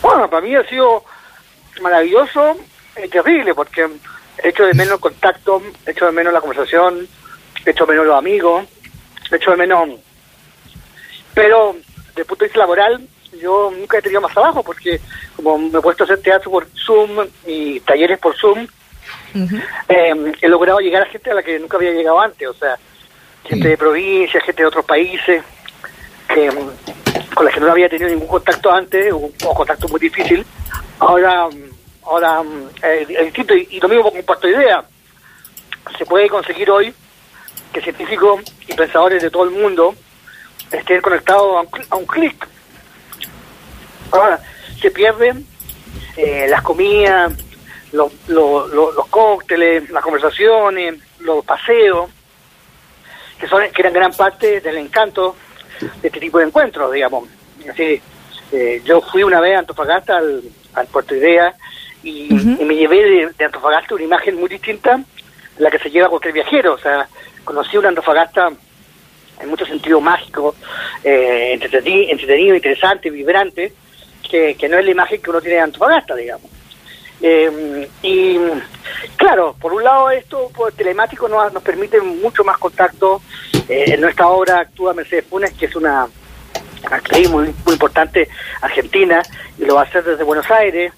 Bueno, 0.01 0.29
para 0.29 0.41
mí 0.41 0.57
ha 0.57 0.67
sido 0.67 1.05
maravilloso 1.83 2.57
y 3.03 3.09
terrible 3.09 3.55
porque 3.55 3.87
he 4.43 4.49
hecho 4.49 4.65
de 4.65 4.73
menos 4.73 5.01
contacto, 5.01 5.63
he 5.87 5.91
hecho 5.91 6.07
de 6.07 6.13
menos 6.13 6.33
la 6.33 6.41
conversación, 6.41 7.07
he 7.65 7.71
hecho 7.71 7.85
de 7.85 7.93
menos 7.93 8.07
los 8.07 8.19
amigos, 8.19 8.65
he 9.31 9.37
hecho 9.37 9.51
de 9.51 9.57
menos... 9.59 9.89
Pero 11.35 11.77
desde 12.09 12.23
el 12.23 12.27
punto 12.27 12.45
de 12.45 12.49
vista 12.49 12.61
laboral, 12.61 13.07
yo 13.39 13.71
nunca 13.71 13.99
he 13.99 14.03
tenido 14.03 14.23
más 14.23 14.33
trabajo 14.33 14.63
porque 14.63 15.01
como 15.37 15.59
me 15.59 15.79
he 15.79 15.83
puesto 15.83 16.05
a 16.05 16.07
hacer 16.07 16.23
teatro 16.23 16.51
por 16.51 16.67
Zoom 16.75 17.27
y 17.47 17.81
talleres 17.81 18.19
por 18.19 18.35
Zoom, 18.37 18.67
eh, 19.89 20.33
he 20.41 20.49
logrado 20.49 20.79
llegar 20.79 21.03
a 21.03 21.07
gente 21.07 21.31
a 21.31 21.35
la 21.35 21.43
que 21.43 21.59
nunca 21.59 21.77
había 21.77 21.91
llegado 21.91 22.21
antes, 22.21 22.49
o 22.49 22.55
sea, 22.55 22.79
gente 23.45 23.69
de 23.69 23.77
provincia, 23.77 24.41
gente 24.41 24.63
de 24.63 24.69
otros 24.69 24.85
países, 24.85 25.43
que 26.29 26.51
con 27.35 27.45
las 27.45 27.55
que 27.55 27.61
no 27.61 27.71
había 27.71 27.89
tenido 27.89 28.09
ningún 28.09 28.29
contacto 28.29 28.73
antes, 28.73 29.13
o, 29.13 29.31
o 29.45 29.55
contacto 29.55 29.89
muy 29.89 30.01
difícil. 30.01 30.45
Ahora, 30.99 31.49
ahora 32.05 32.43
eh, 32.83 33.07
es 33.09 33.25
distinto, 33.27 33.55
y, 33.55 33.69
y 33.71 33.81
lo 33.81 33.89
mismo 33.89 34.11
comparto 34.11 34.49
idea. 34.49 34.85
Se 35.99 36.07
puede 36.07 36.29
conseguir 36.29 36.71
hoy 36.71 36.95
que 37.73 37.81
científicos 37.81 38.41
y 38.69 38.75
pensadores 38.75 39.23
de 39.23 39.31
todo 39.31 39.45
el 39.45 39.51
mundo 39.51 39.95
estén 40.71 41.01
conectados 41.01 41.57
a 41.57 41.61
un, 41.61 41.69
a 41.91 41.97
un 41.97 42.07
clic. 42.07 42.49
Ahora, 44.13 44.41
se 44.81 44.91
pierden 44.91 45.47
eh, 46.17 46.47
las 46.49 46.63
comidas, 46.63 47.33
los, 47.93 48.13
los, 48.29 48.71
los, 48.71 48.95
los 48.95 49.07
cócteles, 49.09 49.91
las 49.91 50.03
conversaciones, 50.03 50.95
los 51.19 51.45
paseos, 51.45 52.11
que 53.39 53.47
son 53.49 53.63
que 53.71 53.83
eran 53.83 53.93
gran 53.93 54.13
parte 54.13 54.61
del 54.61 54.79
encanto 54.79 55.37
de 56.01 56.09
este 56.09 56.21
tipo 56.21 56.39
de 56.39 56.45
encuentros, 56.47 56.93
digamos. 56.93 57.29
Así, 57.71 58.01
eh, 58.53 58.83
yo 58.85 59.01
fui 59.01 59.23
una 59.23 59.41
vez 59.41 59.57
a 59.57 59.61
Antofagasta 59.61 60.19
al, 60.19 60.43
al 60.75 60.87
Puerto 60.87 61.15
Idea 61.15 61.55
y, 62.03 62.29
me 62.33 62.77
llevé 62.77 63.03
de, 63.03 63.31
de 63.37 63.45
Antofagasta 63.45 63.95
una 63.95 64.05
imagen 64.05 64.37
muy 64.37 64.49
distinta 64.49 64.95
a 64.95 65.03
la 65.59 65.71
que 65.71 65.79
se 65.79 65.91
lleva 65.91 66.09
cualquier 66.09 66.35
viajero. 66.35 66.75
O 66.75 66.79
sea, 66.79 67.09
conocí 67.45 67.77
una 67.77 67.89
Antofagasta 67.89 68.51
en 69.41 69.49
mucho 69.49 69.67
sentido 69.67 70.01
mágico, 70.01 70.55
eh, 71.03 71.59
entreteni- 71.59 72.09
entretenido, 72.09 72.55
interesante, 72.55 73.11
vibrante, 73.11 73.73
que, 74.31 74.55
que 74.55 74.69
no 74.69 74.79
es 74.79 74.85
la 74.85 74.91
imagen 74.93 75.21
que 75.21 75.31
uno 75.31 75.41
tiene 75.41 75.57
de 75.57 75.63
Antofagasta, 75.63 76.15
digamos. 76.15 76.51
Eh, 77.27 77.89
y 78.03 78.37
claro, 79.17 79.57
por 79.59 79.73
un 79.73 79.83
lado 79.83 80.11
esto 80.11 80.51
pues, 80.55 80.75
telemático 80.75 81.27
nos, 81.27 81.51
nos 81.55 81.63
permite 81.63 81.99
mucho 81.99 82.45
más 82.45 82.59
contacto. 82.59 83.23
Eh, 83.67 83.95
en 83.95 84.03
nuestra 84.03 84.29
obra 84.29 84.61
actúa 84.61 84.93
Mercedes 84.93 85.25
Funes, 85.31 85.55
que 85.55 85.65
es 85.65 85.75
una 85.75 86.07
actriz 86.91 87.31
muy, 87.31 87.45
muy 87.65 87.73
importante 87.73 88.29
argentina, 88.61 89.23
y 89.59 89.65
lo 89.65 89.77
va 89.77 89.81
a 89.81 89.85
hacer 89.85 90.05
desde 90.05 90.23
Buenos 90.23 90.51
Aires, 90.51 90.93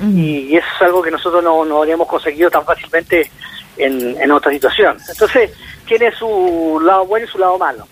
y 0.00 0.56
eso 0.56 0.66
es 0.76 0.82
algo 0.82 1.02
que 1.02 1.10
nosotros 1.10 1.44
no, 1.44 1.64
no 1.66 1.78
habríamos 1.78 2.08
conseguido 2.08 2.50
tan 2.50 2.64
fácilmente 2.64 3.30
en, 3.76 4.16
en 4.18 4.30
otra 4.30 4.50
situación. 4.52 4.96
Entonces, 5.06 5.50
tiene 5.86 6.10
su 6.12 6.80
lado 6.82 7.04
bueno 7.04 7.26
y 7.26 7.28
su 7.28 7.36
lado 7.36 7.58
malo. 7.58 7.86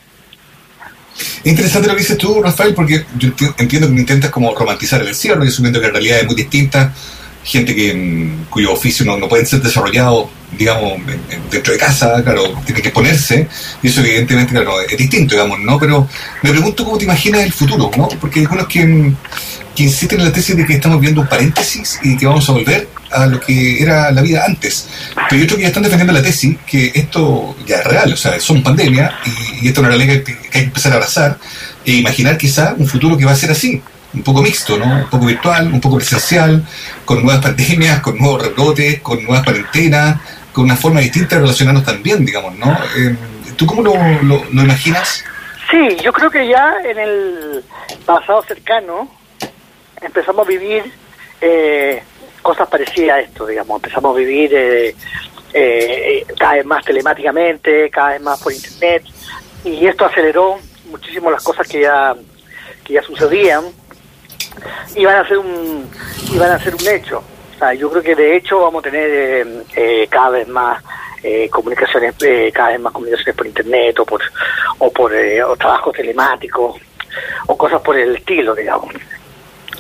Es 1.19 1.47
interesante 1.47 1.89
lo 1.89 1.95
que 1.95 2.01
dices 2.01 2.17
tú, 2.17 2.43
Rafael, 2.43 2.75
porque 2.75 3.05
yo 3.19 3.29
enti- 3.29 3.55
entiendo 3.59 3.89
que 3.89 3.95
me 3.95 4.01
intentas 4.01 4.31
como 4.31 4.55
romantizar 4.55 5.03
el 5.03 5.09
encierro 5.09 5.45
y 5.45 5.49
asumiendo 5.49 5.79
que 5.81 5.89
en 5.89 5.93
realidad 5.93 6.21
es 6.21 6.27
muy 6.27 6.37
distinta. 6.37 6.95
Gente 7.47 7.75
que 7.75 7.95
mm, 7.95 8.47
cuyo 8.51 8.73
oficio 8.73 9.07
no, 9.07 9.17
no 9.17 9.29
pueden 9.29 9.47
ser 9.47 9.63
desarrollados, 9.63 10.27
digamos, 10.59 10.95
en- 10.95 11.21
en- 11.31 11.51
dentro 11.51 11.73
de 11.73 11.79
casa, 11.79 12.21
claro, 12.25 12.43
tiene 12.67 12.83
que 12.83 12.91
ponerse, 12.91 13.47
y 13.83 13.87
eso 13.89 14.01
evidentemente, 14.01 14.53
es 14.91 14.99
distinto, 14.99 15.35
digamos, 15.37 15.61
¿no? 15.61 15.79
Pero 15.79 16.09
me 16.43 16.51
pregunto 16.51 16.85
cómo 16.85 16.99
te 16.99 17.05
imaginas 17.05 17.43
el 17.43 17.53
futuro, 17.53 17.89
¿no? 17.97 18.09
Porque 18.21 18.41
hay 18.41 18.45
algunos 18.47 18.67
que, 18.67 18.85
mm, 18.85 19.17
que 19.77 19.83
insisten 19.85 20.19
en 20.21 20.27
la 20.27 20.33
tesis 20.33 20.57
de 20.57 20.67
que 20.67 20.73
estamos 20.75 21.01
viendo 21.01 21.21
un 21.21 21.29
paréntesis 21.29 21.99
y 22.03 22.17
que 22.17 22.27
vamos 22.27 22.49
a 22.49 22.53
volver 22.53 22.89
a 23.13 23.27
lo 23.27 23.39
que 23.39 23.81
era 23.81 24.11
la 24.11 24.23
vida 24.23 24.43
antes. 24.45 24.89
Pero 25.15 25.37
hay 25.39 25.43
otros 25.43 25.57
que 25.59 25.63
ya 25.63 25.69
están 25.69 25.83
defendiendo 25.85 26.13
la 26.15 26.23
tesis 26.23 26.57
que 26.67 26.91
esto 26.95 27.55
ya 27.67 27.77
es 27.77 27.85
real, 27.85 28.13
o 28.13 28.17
sea, 28.17 28.41
son 28.41 28.63
pandemia 28.63 29.13
y, 29.25 29.67
y 29.67 29.69
esto 29.69 29.81
es 29.83 29.87
una 29.87 29.89
realidad 29.97 30.25
que 30.25 30.33
hay 30.33 30.51
que 30.51 30.59
empezar 30.61 30.93
a 30.93 30.95
abrazar 30.97 31.39
e 31.85 31.93
imaginar 31.93 32.37
quizá 32.37 32.75
un 32.77 32.87
futuro 32.89 33.17
que 33.17 33.25
va 33.25 33.33
a 33.33 33.37
ser 33.37 33.51
así, 33.53 33.81
un 34.17 34.23
poco 34.23 34.43
mixto, 34.43 34.79
¿no? 34.79 34.87
Un 34.87 35.11
poco 35.11 35.27
virtual, 35.27 35.73
un 35.73 35.81
poco 35.81 35.97
presencial, 35.97 36.65
con 37.05 37.23
nuevas 37.23 37.43
pandemias, 37.43 38.01
con 38.01 38.19
nuevos 38.19 38.43
rebrotes, 38.43 39.01
con 39.01 39.23
nuevas 39.23 39.45
cuarentenas, 39.45 40.19
con 40.53 40.65
una 40.65 40.77
forma 40.77 41.01
distinta 41.01 41.37
de 41.37 41.43
relacionarnos 41.43 41.85
también, 41.85 42.25
digamos, 42.25 42.57
¿no? 42.57 42.73
Eh, 42.97 43.15
¿Tú 43.57 43.67
cómo 43.67 43.83
lo, 43.83 43.95
lo, 44.23 44.63
imaginas? 44.63 45.25
Sí, 45.71 45.97
yo 46.03 46.13
creo 46.13 46.31
que 46.31 46.49
ya 46.49 46.75
en 46.85 46.99
el 46.99 47.65
pasado 48.05 48.43
cercano 48.43 49.09
empezamos 50.01 50.47
a 50.47 50.49
vivir 50.49 50.93
eh, 51.41 52.03
cosas 52.43 52.69
parecidas 52.69 53.17
a 53.17 53.21
esto, 53.21 53.47
digamos. 53.47 53.77
Empezamos 53.77 54.15
a 54.15 54.19
vivir 54.19 54.51
eh, 54.55 54.95
eh, 55.53 56.27
cada 56.39 56.55
vez 56.55 56.67
más 56.67 56.85
telemáticamente, 56.85 57.91
cada 57.91 58.11
vez 58.11 58.21
más 58.21 58.43
por 58.43 58.53
internet, 58.53 59.05
y 59.65 59.87
esto 59.87 60.05
aceleró 60.05 60.59
muchísimo 60.91 61.31
las 61.31 61.43
cosas 61.43 61.67
que 61.67 61.81
ya 61.81 62.15
que 62.85 62.95
ya 62.95 63.03
sucedían 63.03 63.65
y 64.95 65.05
van 65.05 65.17
a 65.17 65.29
ser 65.29 65.39
un 65.39 65.91
y 66.33 66.39
van 66.39 66.53
a 66.53 66.59
ser 66.59 66.75
un 66.75 66.87
hecho. 66.89 67.23
Yo 67.79 67.91
creo 67.91 68.03
que 68.03 68.15
de 68.15 68.37
hecho 68.37 68.61
vamos 68.61 68.81
a 68.85 68.91
tener 68.91 69.11
eh, 69.11 69.63
eh, 69.75 70.07
cada 70.11 70.31
vez 70.31 70.49
más 70.49 70.83
eh, 71.23 71.49
comunicaciones, 71.49 72.15
eh, 72.23 72.53
cada 72.53 72.71
vez 72.71 72.81
más 72.81 72.93
comunicaciones 72.93 73.35
por 73.35 73.47
internet 73.47 73.99
o 73.99 74.05
por 74.05 74.21
o 74.79 74.91
por 74.93 75.15
eh, 75.15 75.43
o 75.43 75.57
trabajos 75.57 75.95
telemáticos 75.95 76.77
o 77.47 77.57
cosas 77.57 77.81
por 77.81 77.97
el 77.97 78.17
estilo, 78.17 78.55
digamos. 78.55 78.95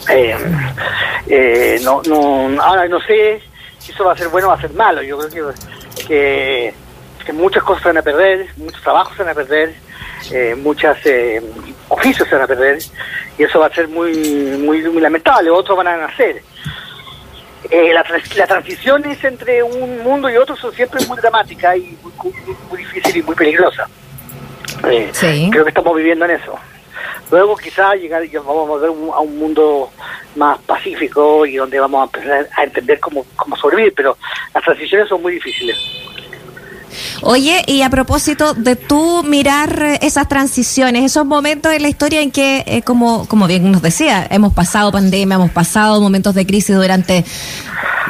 Eh, 0.09 1.78
no, 1.83 2.00
no, 2.09 2.62
ahora 2.62 2.88
no 2.88 3.00
sé 3.00 3.42
si 3.78 3.92
eso 3.92 4.04
va 4.04 4.12
a 4.12 4.16
ser 4.16 4.28
bueno 4.28 4.47
o 4.49 4.50
va 4.50 4.56
a 4.56 4.61
ser 4.61 4.73
malo. 4.73 5.02
Yo 5.02 5.18
creo 5.18 5.52
que, 5.52 6.04
que, 6.06 6.75
que 7.25 7.33
muchas 7.33 7.62
cosas 7.62 7.85
van 7.85 7.99
a 7.99 8.02
perder, 8.02 8.47
muchos 8.56 8.83
trabajos 8.83 9.16
van 9.18 9.28
a 9.28 9.35
perder, 9.35 9.75
muchos 10.56 10.97
eh, 11.04 11.42
oficios 11.88 12.28
se 12.28 12.35
van 12.35 12.45
a 12.45 12.47
perder 12.47 12.78
y 13.38 13.43
eso 13.45 13.59
va 13.61 13.66
a 13.66 13.75
ser 13.75 13.88
muy, 13.88 14.12
muy, 14.59 14.83
muy 14.83 15.00
lamentable. 15.02 15.50
Otros 15.50 15.76
van 15.76 15.88
a 15.88 15.97
nacer. 15.97 16.43
Eh, 17.71 17.93
la, 17.93 18.05
trans- 18.05 18.37
la 18.37 18.47
transición 18.47 19.05
es 19.07 19.23
entre 19.25 19.62
un 19.62 20.02
mundo 20.05 20.31
y 20.31 20.37
otro 20.37 20.57
son 20.57 20.73
siempre 20.73 21.05
muy 21.07 21.16
dramática 21.16 21.76
y 21.76 21.97
muy, 22.02 22.12
muy, 22.23 22.57
muy 22.71 22.78
difícil 22.78 23.16
y 23.16 23.23
muy 23.23 23.35
peligrosa. 23.35 23.88
Eh, 24.88 25.11
Sí. 25.12 25.49
Creo 25.50 25.64
que 25.64 25.71
estamos 25.71 25.97
viviendo 25.97 26.25
en 26.26 26.33
eso. 26.33 26.57
Luego 27.31 27.57
quizás 27.57 27.97
llegar 27.97 28.25
y 28.25 28.28
vamos 28.28 28.66
a 28.66 28.69
volver 28.69 28.90
un- 28.90 29.11
a 29.12 29.19
un 29.19 29.37
mundo 29.38 29.90
más 30.37 30.59
pacífico 30.61 31.45
y 31.45 31.57
donde 31.57 31.81
vamos 31.81 32.00
a 32.02 32.05
empezar 32.05 32.49
a 32.57 32.62
entender 32.62 33.00
cómo, 33.00 33.26
cómo 33.35 33.57
sobrevivir, 33.57 33.93
pero 33.97 34.16
las 34.55 34.62
transiciones 34.62 35.09
son 35.09 35.23
muy 35.23 35.33
difíciles. 35.35 35.76
Oye, 37.28 37.64
y 37.66 37.83
a 37.83 37.90
propósito 37.90 38.54
de 38.54 38.76
tú 38.76 39.25
mirar 39.25 39.83
eh, 39.83 39.99
esas 40.02 40.28
transiciones, 40.28 41.02
esos 41.02 41.26
momentos 41.26 41.73
en 41.73 41.83
la 41.83 41.88
historia 41.88 42.21
en 42.21 42.30
que, 42.30 42.62
eh, 42.68 42.83
como, 42.83 43.26
como 43.26 43.49
bien 43.49 43.73
nos 43.73 43.83
decía, 43.83 44.25
hemos 44.30 44.54
pasado 44.54 44.92
pandemia, 44.92 45.35
hemos 45.35 45.50
pasado 45.50 46.00
momentos 46.00 46.37
de 46.37 46.47
crisis 46.47 46.76
durante 46.76 47.25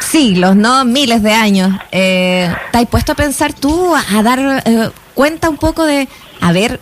siglos, 0.02 0.54
¿no? 0.54 0.84
Miles 0.84 1.22
de 1.22 1.32
años. 1.32 1.74
Eh, 1.92 2.54
¿Te 2.72 2.78
has 2.78 2.86
puesto 2.88 3.12
a 3.12 3.14
pensar 3.14 3.54
tú, 3.54 3.94
a, 3.94 4.22
dar 4.22 4.62
eh, 4.66 4.90
cuenta 5.14 5.48
un 5.48 5.56
poco 5.56 5.86
de, 5.86 6.10
a 6.42 6.52
ver, 6.52 6.78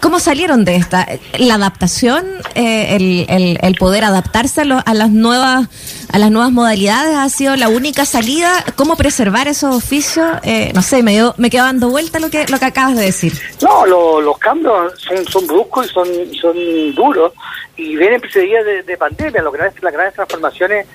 ¿Cómo 0.00 0.20
salieron 0.20 0.64
de 0.66 0.76
esta? 0.76 1.06
La 1.38 1.54
adaptación, 1.54 2.26
eh, 2.54 2.94
el, 2.96 3.26
el, 3.28 3.58
el 3.62 3.74
poder 3.76 4.04
adaptarse 4.04 4.60
a, 4.60 4.64
lo- 4.64 4.82
a 4.84 4.94
las 4.94 5.10
nuevas 5.10 5.66
a 6.12 6.18
las 6.18 6.30
nuevas 6.30 6.50
modalidades 6.52 7.14
ha 7.16 7.28
sido 7.28 7.56
la 7.56 7.68
única 7.68 8.04
salida. 8.04 8.64
¿Cómo 8.76 8.96
preservar 8.96 9.48
esos 9.48 9.74
oficios? 9.74 10.26
Eh, 10.42 10.72
no 10.74 10.82
sé, 10.82 11.02
me, 11.02 11.12
dio- 11.12 11.34
me 11.38 11.48
quedo 11.50 11.64
dando 11.64 11.88
vuelta 11.88 12.18
lo 12.18 12.28
que 12.30 12.46
lo 12.48 12.58
que 12.58 12.64
acabas 12.66 12.96
de 12.96 13.02
decir. 13.04 13.32
No, 13.62 13.86
lo- 13.86 14.20
los 14.20 14.36
cambios 14.38 14.92
son, 15.00 15.24
son 15.26 15.46
bruscos 15.46 15.86
y 15.86 15.88
son, 15.90 16.08
son 16.40 16.94
duros 16.94 17.32
y 17.76 17.96
vienen 17.96 18.20
precedidas 18.20 18.64
de, 18.66 18.82
de 18.82 18.96
pandemia, 18.96 19.42
que 19.72 19.82
las 19.82 19.92
grandes 19.92 20.14
transformaciones, 20.14 20.86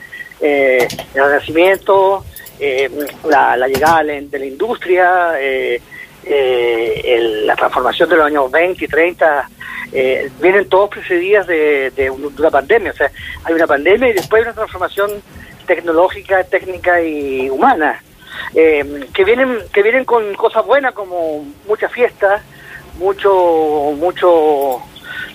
eh, 0.42 0.88
el 1.16 1.24
renacimiento, 1.24 2.24
eh, 2.60 2.90
la, 3.28 3.58
la 3.58 3.68
llegada 3.68 4.04
de 4.04 4.22
la, 4.22 4.28
de 4.30 4.40
la 4.40 4.46
industria, 4.46 5.32
eh, 5.40 5.82
eh, 6.25 7.01
el- 7.06 7.48
la 7.48 7.56
transformación 7.56 8.10
de 8.10 8.15
los 8.18 8.25
años 8.25 8.51
20 8.51 8.86
y 8.86 8.88
30, 8.88 9.50
eh, 9.92 10.30
vienen 10.42 10.68
todos 10.70 10.89
precedidas 10.89 11.46
de, 11.48 11.92
de 11.92 12.10
un- 12.10 12.34
de 12.36 12.42
una 12.42 12.51
pandemia. 12.51 12.92
O 12.92 12.96
sea, 12.96 13.12
hay 13.44 13.53
una 13.53 13.68
pandemia 13.68 14.10
y 14.10 14.13
después 14.13 14.42
hay 14.42 14.48
una 14.48 14.53
transformación 14.56 15.12
tecnológica, 15.68 16.44
técnica 16.44 17.01
y 17.01 17.50
humana. 17.50 18.01
eh, 18.56 19.06
que 19.13 19.24
vienen 19.24 19.60
que 19.72 19.84
vienen 19.84 20.06
con 20.06 20.34
cosas 20.34 20.65
buenas 20.65 20.94
como 20.94 21.46
muchas 21.68 21.92
fiestas, 21.92 22.42
mucho 22.98 23.94
mucho 23.98 24.82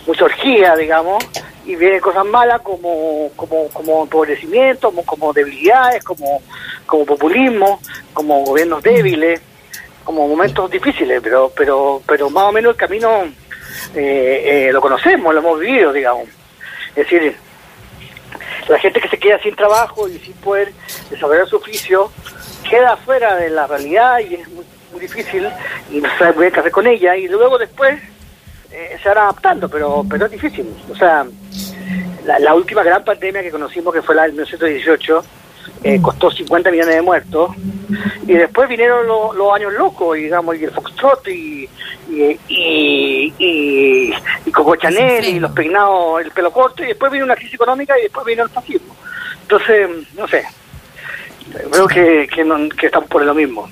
mucha 0.07 0.25
orgía, 0.25 0.75
digamos, 0.77 1.23
y 1.65 1.77
vienen 1.77 2.01
cosas 2.01 2.25
malas 2.27 2.61
como 2.63 3.31
como 3.37 3.69
como 3.69 4.03
empobrecimiento, 4.03 4.89
como, 4.89 5.05
como 5.05 5.33
debilidades, 5.33 6.03
como 6.03 6.43
como 6.87 7.05
populismo, 7.07 7.81
como 8.13 8.45
gobiernos 8.45 8.83
débiles, 8.83 9.41
como 10.09 10.27
momentos 10.27 10.71
difíciles, 10.71 11.21
pero 11.23 11.53
pero 11.55 12.01
pero 12.07 12.31
más 12.31 12.45
o 12.45 12.53
menos 12.53 12.71
el 12.71 12.77
camino 12.79 13.25
eh, 13.95 14.69
eh, 14.69 14.71
lo 14.73 14.81
conocemos, 14.81 15.35
lo 15.35 15.41
hemos 15.41 15.61
vivido, 15.61 15.93
digamos. 15.93 16.29
Es 16.97 17.05
decir, 17.05 17.37
la 18.69 18.79
gente 18.79 19.03
que 19.03 19.09
se 19.11 19.19
queda 19.19 19.39
sin 19.41 19.55
trabajo 19.55 20.09
y 20.09 20.19
sin 20.19 20.33
poder 20.37 20.73
desarrollar 21.11 21.47
su 21.47 21.57
oficio 21.57 22.11
queda 22.71 22.97
fuera 22.97 23.37
de 23.37 23.51
la 23.51 23.67
realidad 23.67 24.21
y 24.21 24.37
es 24.37 24.49
muy, 24.49 24.65
muy 24.93 25.01
difícil 25.03 25.47
y 25.93 26.01
no 26.01 26.09
sabe 26.19 26.51
qué 26.51 26.61
hacer 26.61 26.73
con 26.73 26.87
ella 26.87 27.15
y 27.15 27.29
luego 27.29 27.59
después 27.59 28.01
eh, 28.73 28.99
se 29.03 29.11
van 29.11 29.19
adaptando, 29.19 29.69
pero 29.69 30.07
pero 30.09 30.25
es 30.25 30.33
difícil. 30.33 30.75
O 30.91 30.97
sea, 30.97 31.27
la, 32.25 32.39
la 32.39 32.55
última 32.55 32.83
gran 32.83 33.05
pandemia 33.05 33.43
que 33.43 33.51
conocimos, 33.51 33.93
que 33.93 34.01
fue 34.01 34.15
la 34.15 34.23
del 34.23 34.33
1918, 34.33 35.25
eh, 35.83 36.01
costó 36.01 36.31
50 36.31 36.71
millones 36.71 36.97
de 36.97 37.03
muertos, 37.03 37.51
y 38.27 38.33
después 38.33 38.69
vinieron 38.69 39.07
los 39.07 39.55
años 39.55 39.73
locos, 39.73 40.17
digamos, 40.17 40.57
y 40.57 40.65
el 40.65 40.71
Foxtrot, 40.71 41.29
y, 41.29 41.69
y, 42.11 42.41
y, 42.49 43.35
y, 44.47 44.51
Coco 44.51 44.77
Chanel, 44.77 45.25
y 45.25 45.41
los 45.41 45.53
peinados, 45.53 46.21
el 46.23 46.31
pelo 46.31 46.53
corto, 46.53 46.83
y 46.83 46.89
después 46.89 47.13
vino 47.13 47.25
una 47.25 47.37
crisis 47.37 47.55
económica, 47.55 47.99
y 47.99 48.03
después 48.03 48.27
vino 48.27 48.45
el 48.45 48.51
fascismo. 48.51 48.97
Entonces, 49.43 49.89
no 50.17 50.27
sé, 50.29 50.45
creo 51.71 51.87
que, 51.87 52.29
que, 52.35 52.45
no, 52.45 52.69
que 52.69 52.87
estamos 52.87 53.09
por 53.09 53.25
lo 53.25 53.35
mismo. 53.35 53.69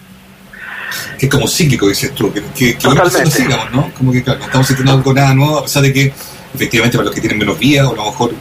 Que 1.18 1.26
es 1.26 1.32
como 1.32 1.48
cíclico, 1.48 1.88
dices 1.88 2.14
tú, 2.14 2.32
que, 2.32 2.42
que, 2.54 2.78
que 2.78 2.88
no 2.88 3.10
sigamos, 3.10 3.72
¿no? 3.72 3.92
Como 3.98 4.12
que 4.12 4.22
claro, 4.22 4.38
no 4.38 4.46
estamos 4.46 4.66
sintiendo 4.66 4.92
algo 4.92 5.12
nada 5.12 5.34
nuevo, 5.34 5.58
a 5.58 5.62
pesar 5.62 5.82
de 5.82 5.92
que 5.92 6.12
efectivamente 6.54 6.96
para 6.96 7.06
los 7.06 7.14
que 7.14 7.20
tienen 7.20 7.38
menos 7.38 7.58
vía 7.58 7.86
o 7.88 7.92
a 7.92 7.96
lo 7.96 8.04
mejor 8.06 8.32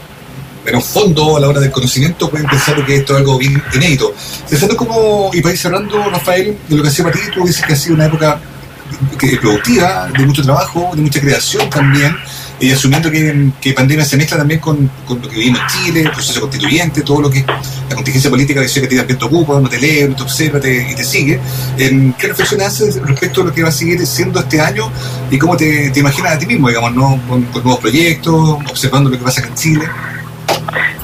menos 0.65 0.83
fondo 0.83 1.37
a 1.37 1.39
la 1.39 1.47
hora 1.47 1.59
del 1.59 1.71
conocimiento 1.71 2.29
pueden 2.29 2.47
pensar 2.47 2.83
que 2.85 2.97
esto 2.97 3.13
es 3.13 3.19
algo 3.19 3.37
bien 3.37 3.61
inédito. 3.73 4.13
Pensando 4.49 4.75
como, 4.75 5.29
y 5.33 5.41
para 5.41 5.53
ir 5.53 5.59
cerrando, 5.59 6.09
Rafael, 6.09 6.57
de 6.67 6.75
lo 6.75 6.83
que 6.83 6.89
hacía 6.89 7.05
para 7.05 7.15
ti, 7.15 7.21
tú 7.33 7.45
dices 7.45 7.63
que 7.65 7.73
ha 7.73 7.75
sido 7.75 7.95
una 7.95 8.05
época 8.07 8.39
productiva, 9.41 10.09
de 10.17 10.25
mucho 10.25 10.43
trabajo, 10.43 10.91
de 10.95 11.01
mucha 11.01 11.19
creación 11.19 11.69
también, 11.69 12.15
y 12.59 12.71
asumiendo 12.71 13.11
que, 13.11 13.51
que 13.59 13.73
pandemia 13.73 14.05
se 14.05 14.15
mezcla 14.15 14.37
también 14.37 14.59
con, 14.59 14.89
con, 15.05 15.21
lo 15.21 15.27
que 15.27 15.35
vivimos 15.35 15.59
en 15.59 15.67
Chile, 15.67 16.01
el 16.01 16.11
proceso 16.11 16.39
constituyente, 16.39 17.01
todo 17.01 17.21
lo 17.21 17.29
que 17.29 17.43
la 17.89 17.95
contingencia 17.95 18.29
política 18.29 18.61
dice 18.61 18.79
que 18.79 18.85
a 18.85 18.89
ti 18.89 18.95
también 18.95 19.19
te 19.19 19.25
ocupa, 19.25 19.59
no 19.59 19.67
te 19.67 19.77
lee, 19.77 20.07
no 20.07 20.15
te 20.15 20.23
observa 20.23 20.59
y 20.59 20.95
te 20.95 21.03
sigue. 21.03 21.39
¿Qué 21.77 22.27
reflexiones 22.27 22.67
haces 22.67 23.01
respecto 23.01 23.41
a 23.41 23.45
lo 23.45 23.53
que 23.53 23.61
va 23.61 23.69
a 23.69 23.73
seguir 23.73 24.05
siendo 24.07 24.39
este 24.39 24.61
año 24.61 24.89
y 25.29 25.37
cómo 25.37 25.57
te, 25.57 25.89
te 25.89 25.99
imaginas 25.99 26.33
a 26.33 26.39
ti 26.39 26.45
mismo, 26.45 26.69
digamos, 26.69 26.93
¿no? 26.95 27.21
con, 27.27 27.45
nuevos 27.51 27.79
proyectos, 27.79 28.57
observando 28.69 29.09
lo 29.09 29.17
que 29.17 29.23
pasa 29.23 29.41
acá 29.41 29.49
en 29.49 29.55
Chile? 29.55 29.85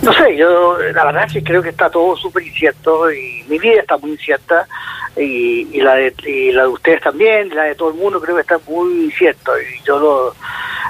No 0.02 0.12
sé, 0.14 0.36
yo 0.36 0.78
la 0.80 1.06
verdad 1.06 1.26
es 1.28 1.34
que 1.34 1.44
creo 1.44 1.62
que 1.62 1.70
está 1.70 1.90
todo 1.90 2.16
súper 2.18 2.44
incierto 2.44 3.12
y 3.12 3.44
mi 3.48 3.60
vida 3.60 3.82
está 3.82 3.98
muy 3.98 4.12
incierta 4.12 4.68
y, 5.16 5.68
y, 5.72 5.82
la 5.82 5.94
de, 5.94 6.14
y 6.26 6.52
la 6.52 6.64
de 6.64 6.70
ustedes 6.70 7.02
también, 7.02 7.50
la 7.50 7.64
de 7.66 7.76
todo 7.76 7.90
el 7.90 7.96
mundo 7.96 8.20
creo 8.20 8.36
que 8.36 8.42
está 8.42 8.60
muy 8.68 9.06
incierto 9.06 9.52
y 9.60 9.86
yo 9.86 10.00
lo 10.00 10.36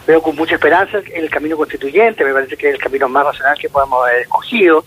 veo 0.07 0.21
con 0.21 0.35
mucha 0.37 0.55
esperanza 0.55 0.99
el 1.13 1.29
camino 1.29 1.57
constituyente, 1.57 2.23
me 2.23 2.33
parece 2.33 2.55
que 2.55 2.69
es 2.69 2.75
el 2.75 2.81
camino 2.81 3.09
más 3.09 3.25
racional 3.25 3.57
que 3.57 3.69
podemos 3.69 4.01
haber 4.01 4.21
escogido, 4.21 4.85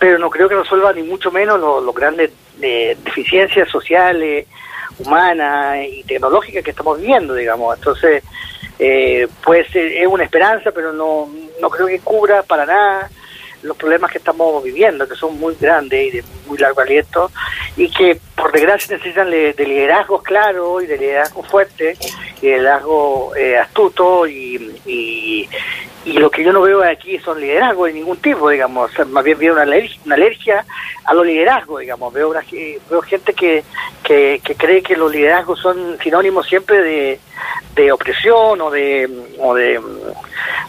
pero 0.00 0.18
no 0.18 0.30
creo 0.30 0.48
que 0.48 0.56
resuelva 0.56 0.92
ni 0.92 1.04
mucho 1.04 1.30
menos 1.30 1.60
los 1.60 1.94
grandes 1.94 2.32
eh, 2.60 2.96
deficiencias 3.04 3.68
sociales, 3.68 4.46
humanas 4.98 5.78
y 5.88 6.02
tecnológicas 6.02 6.64
que 6.64 6.70
estamos 6.70 7.00
viviendo, 7.00 7.34
digamos. 7.34 7.76
Entonces, 7.76 8.22
eh, 8.78 9.28
pues 9.44 9.66
es 9.74 10.06
una 10.06 10.24
esperanza, 10.24 10.72
pero 10.72 10.92
no, 10.92 11.28
no 11.60 11.70
creo 11.70 11.86
que 11.86 12.00
cubra 12.00 12.42
para 12.42 12.66
nada 12.66 13.10
los 13.64 13.76
problemas 13.76 14.10
que 14.10 14.18
estamos 14.18 14.62
viviendo, 14.62 15.08
que 15.08 15.16
son 15.16 15.38
muy 15.38 15.56
grandes 15.60 16.06
y 16.06 16.10
de 16.18 16.24
muy 16.46 16.58
largo 16.58 16.80
aliento, 16.80 17.30
y 17.76 17.90
que 17.90 18.18
por 18.36 18.52
desgracia 18.52 18.96
necesitan 18.96 19.30
de, 19.30 19.54
liderazgos 19.58 20.22
claros 20.22 20.82
y 20.82 20.86
de 20.86 20.98
liderazgo 20.98 21.42
fuerte, 21.42 21.96
y 22.40 22.46
de 22.46 22.58
liderazgo 22.58 23.34
eh, 23.36 23.58
astuto, 23.58 24.26
y, 24.26 24.80
y, 24.86 25.48
lo 26.18 26.30
que 26.30 26.44
yo 26.44 26.52
no 26.52 26.60
veo 26.60 26.84
aquí 26.84 27.18
son 27.18 27.40
liderazgos 27.40 27.88
de 27.88 27.94
ningún 27.94 28.18
tipo, 28.18 28.50
digamos, 28.50 28.90
más 29.08 29.24
bien 29.24 29.38
veo 29.38 29.54
una 29.54 29.62
alergia, 29.62 29.98
una 30.04 30.14
alergia 30.14 30.64
a 31.04 31.14
los 31.14 31.24
liderazgos, 31.24 31.80
digamos, 31.80 32.12
veo, 32.12 32.28
una, 32.28 32.44
veo 32.90 33.00
gente 33.00 33.32
que, 33.32 33.64
que, 34.02 34.40
que 34.44 34.54
cree 34.54 34.82
que 34.82 34.96
los 34.96 35.10
liderazgos 35.10 35.60
son 35.60 35.98
sinónimos 36.02 36.46
siempre 36.46 36.82
de, 36.82 37.20
de 37.74 37.90
opresión 37.90 38.60
o 38.60 38.70
de, 38.70 39.08
o 39.38 39.54
de 39.54 39.80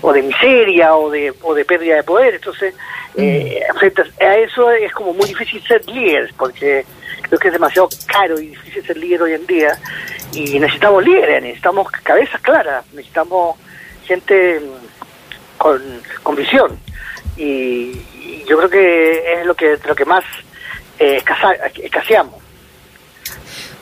o 0.01 0.13
de 0.13 0.21
miseria 0.21 0.95
o 0.95 1.09
de, 1.09 1.33
o 1.41 1.53
de 1.53 1.65
pérdida 1.65 1.95
de 1.95 2.03
poder. 2.03 2.35
Entonces, 2.35 2.73
eh, 3.15 3.61
frente 3.79 4.03
a 4.21 4.35
eso 4.37 4.71
es 4.71 4.91
como 4.93 5.13
muy 5.13 5.27
difícil 5.27 5.61
ser 5.67 5.85
líder, 5.87 6.31
porque 6.37 6.85
creo 7.21 7.39
que 7.39 7.47
es 7.47 7.53
demasiado 7.53 7.89
caro 8.07 8.39
y 8.39 8.47
difícil 8.47 8.85
ser 8.85 8.97
líder 8.97 9.21
hoy 9.21 9.33
en 9.33 9.45
día. 9.45 9.77
Y 10.33 10.59
necesitamos 10.59 11.03
líderes, 11.03 11.41
necesitamos 11.41 11.89
cabezas 11.91 12.41
claras, 12.41 12.85
necesitamos 12.93 13.57
gente 14.05 14.61
con, 15.57 15.81
con 16.23 16.35
visión. 16.35 16.77
Y, 17.37 18.01
yo 18.47 18.57
creo 18.57 18.69
que 18.69 19.33
es 19.33 19.45
lo 19.45 19.55
que, 19.55 19.79
lo 19.87 19.95
que 19.95 20.05
más 20.05 20.23
eh, 20.99 21.19
escaseamos. 21.81 22.44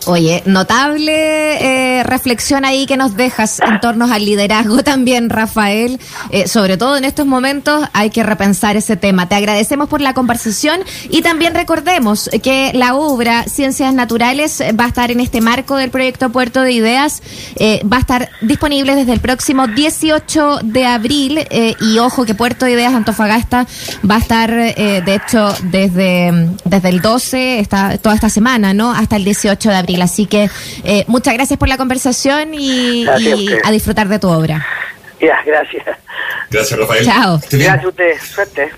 Oye, 0.06 0.44
notable 0.46 2.00
eh, 2.00 2.04
reflexión 2.04 2.66
ahí 2.66 2.86
que 2.86 2.98
nos 2.98 3.16
dejas 3.16 3.62
en 3.62 3.80
torno 3.80 4.12
al 4.12 4.26
liderazgo 4.26 4.84
también, 4.84 5.30
Rafael. 5.30 6.00
Eh, 6.30 6.48
sobre 6.48 6.78
todo 6.78 6.98
en 6.98 7.06
estos 7.06 7.26
momentos 7.26 7.88
hay 7.94 8.10
que 8.10 8.22
repensar 8.24 8.76
ese 8.76 8.98
tema. 8.98 9.30
Te 9.30 9.36
agradecemos 9.36 9.88
por 9.88 10.02
la 10.02 10.14
conversación 10.14 10.82
y 11.10 11.22
también 11.22 11.54
recordemos 11.54 12.30
que 12.42 12.72
la 12.74 12.96
obra 12.96 13.46
Ciencias 13.46 13.94
Naturales 13.94 14.62
va 14.78 14.86
a 14.86 14.88
estar 14.88 15.10
en 15.12 15.22
este 15.22 15.40
marco 15.40 15.78
del 15.78 15.90
proyecto 15.90 16.32
Puerto 16.32 16.62
de 16.62 16.74
Ideas. 16.74 17.22
Eh, 17.56 17.82
va 17.92 17.98
a 17.98 18.02
estar 18.02 18.30
disponible 18.42 18.96
desde 18.96 19.14
el 19.14 19.22
próximo 19.22 19.68
18 19.68 20.60
de 20.64 20.86
abril 20.86 21.48
y 21.80 22.00
ojo 22.00 22.26
que 22.26 22.36
Puerto 22.36 22.66
de 22.66 22.74
Ideas 22.74 22.94
Antofagasta 22.94 23.68
va 24.10 24.16
a 24.16 24.20
estar, 24.20 24.52
de 24.52 25.16
hecho, 25.16 25.54
desde, 25.64 26.50
desde 26.66 26.90
el 26.90 27.02
12, 27.02 27.60
está, 27.60 27.98
toda 27.98 28.16
esta 28.16 28.30
semana, 28.30 28.74
¿no? 28.74 28.92
Hasta 28.92 29.16
el 29.16 29.24
18 29.24 29.70
de 29.70 29.76
abril. 29.76 29.93
Así 30.02 30.26
que 30.26 30.50
eh, 30.84 31.04
muchas 31.08 31.34
gracias 31.34 31.58
por 31.60 31.68
la 31.70 31.78
conversación 31.78 32.54
y, 32.54 33.06
a, 33.08 33.72
disfrutar 33.72 34.08
de 34.08 34.20
tu 34.20 34.30
obra. 34.30 34.66
Ya, 35.20 35.42
gracias. 35.46 35.84
Gracias, 36.50 36.80
Rafael. 36.80 37.06
Chao. 37.06 37.40
Gracias 37.50 37.84
a 37.84 37.88
usted. 37.88 38.18
Suerte. 38.22 38.72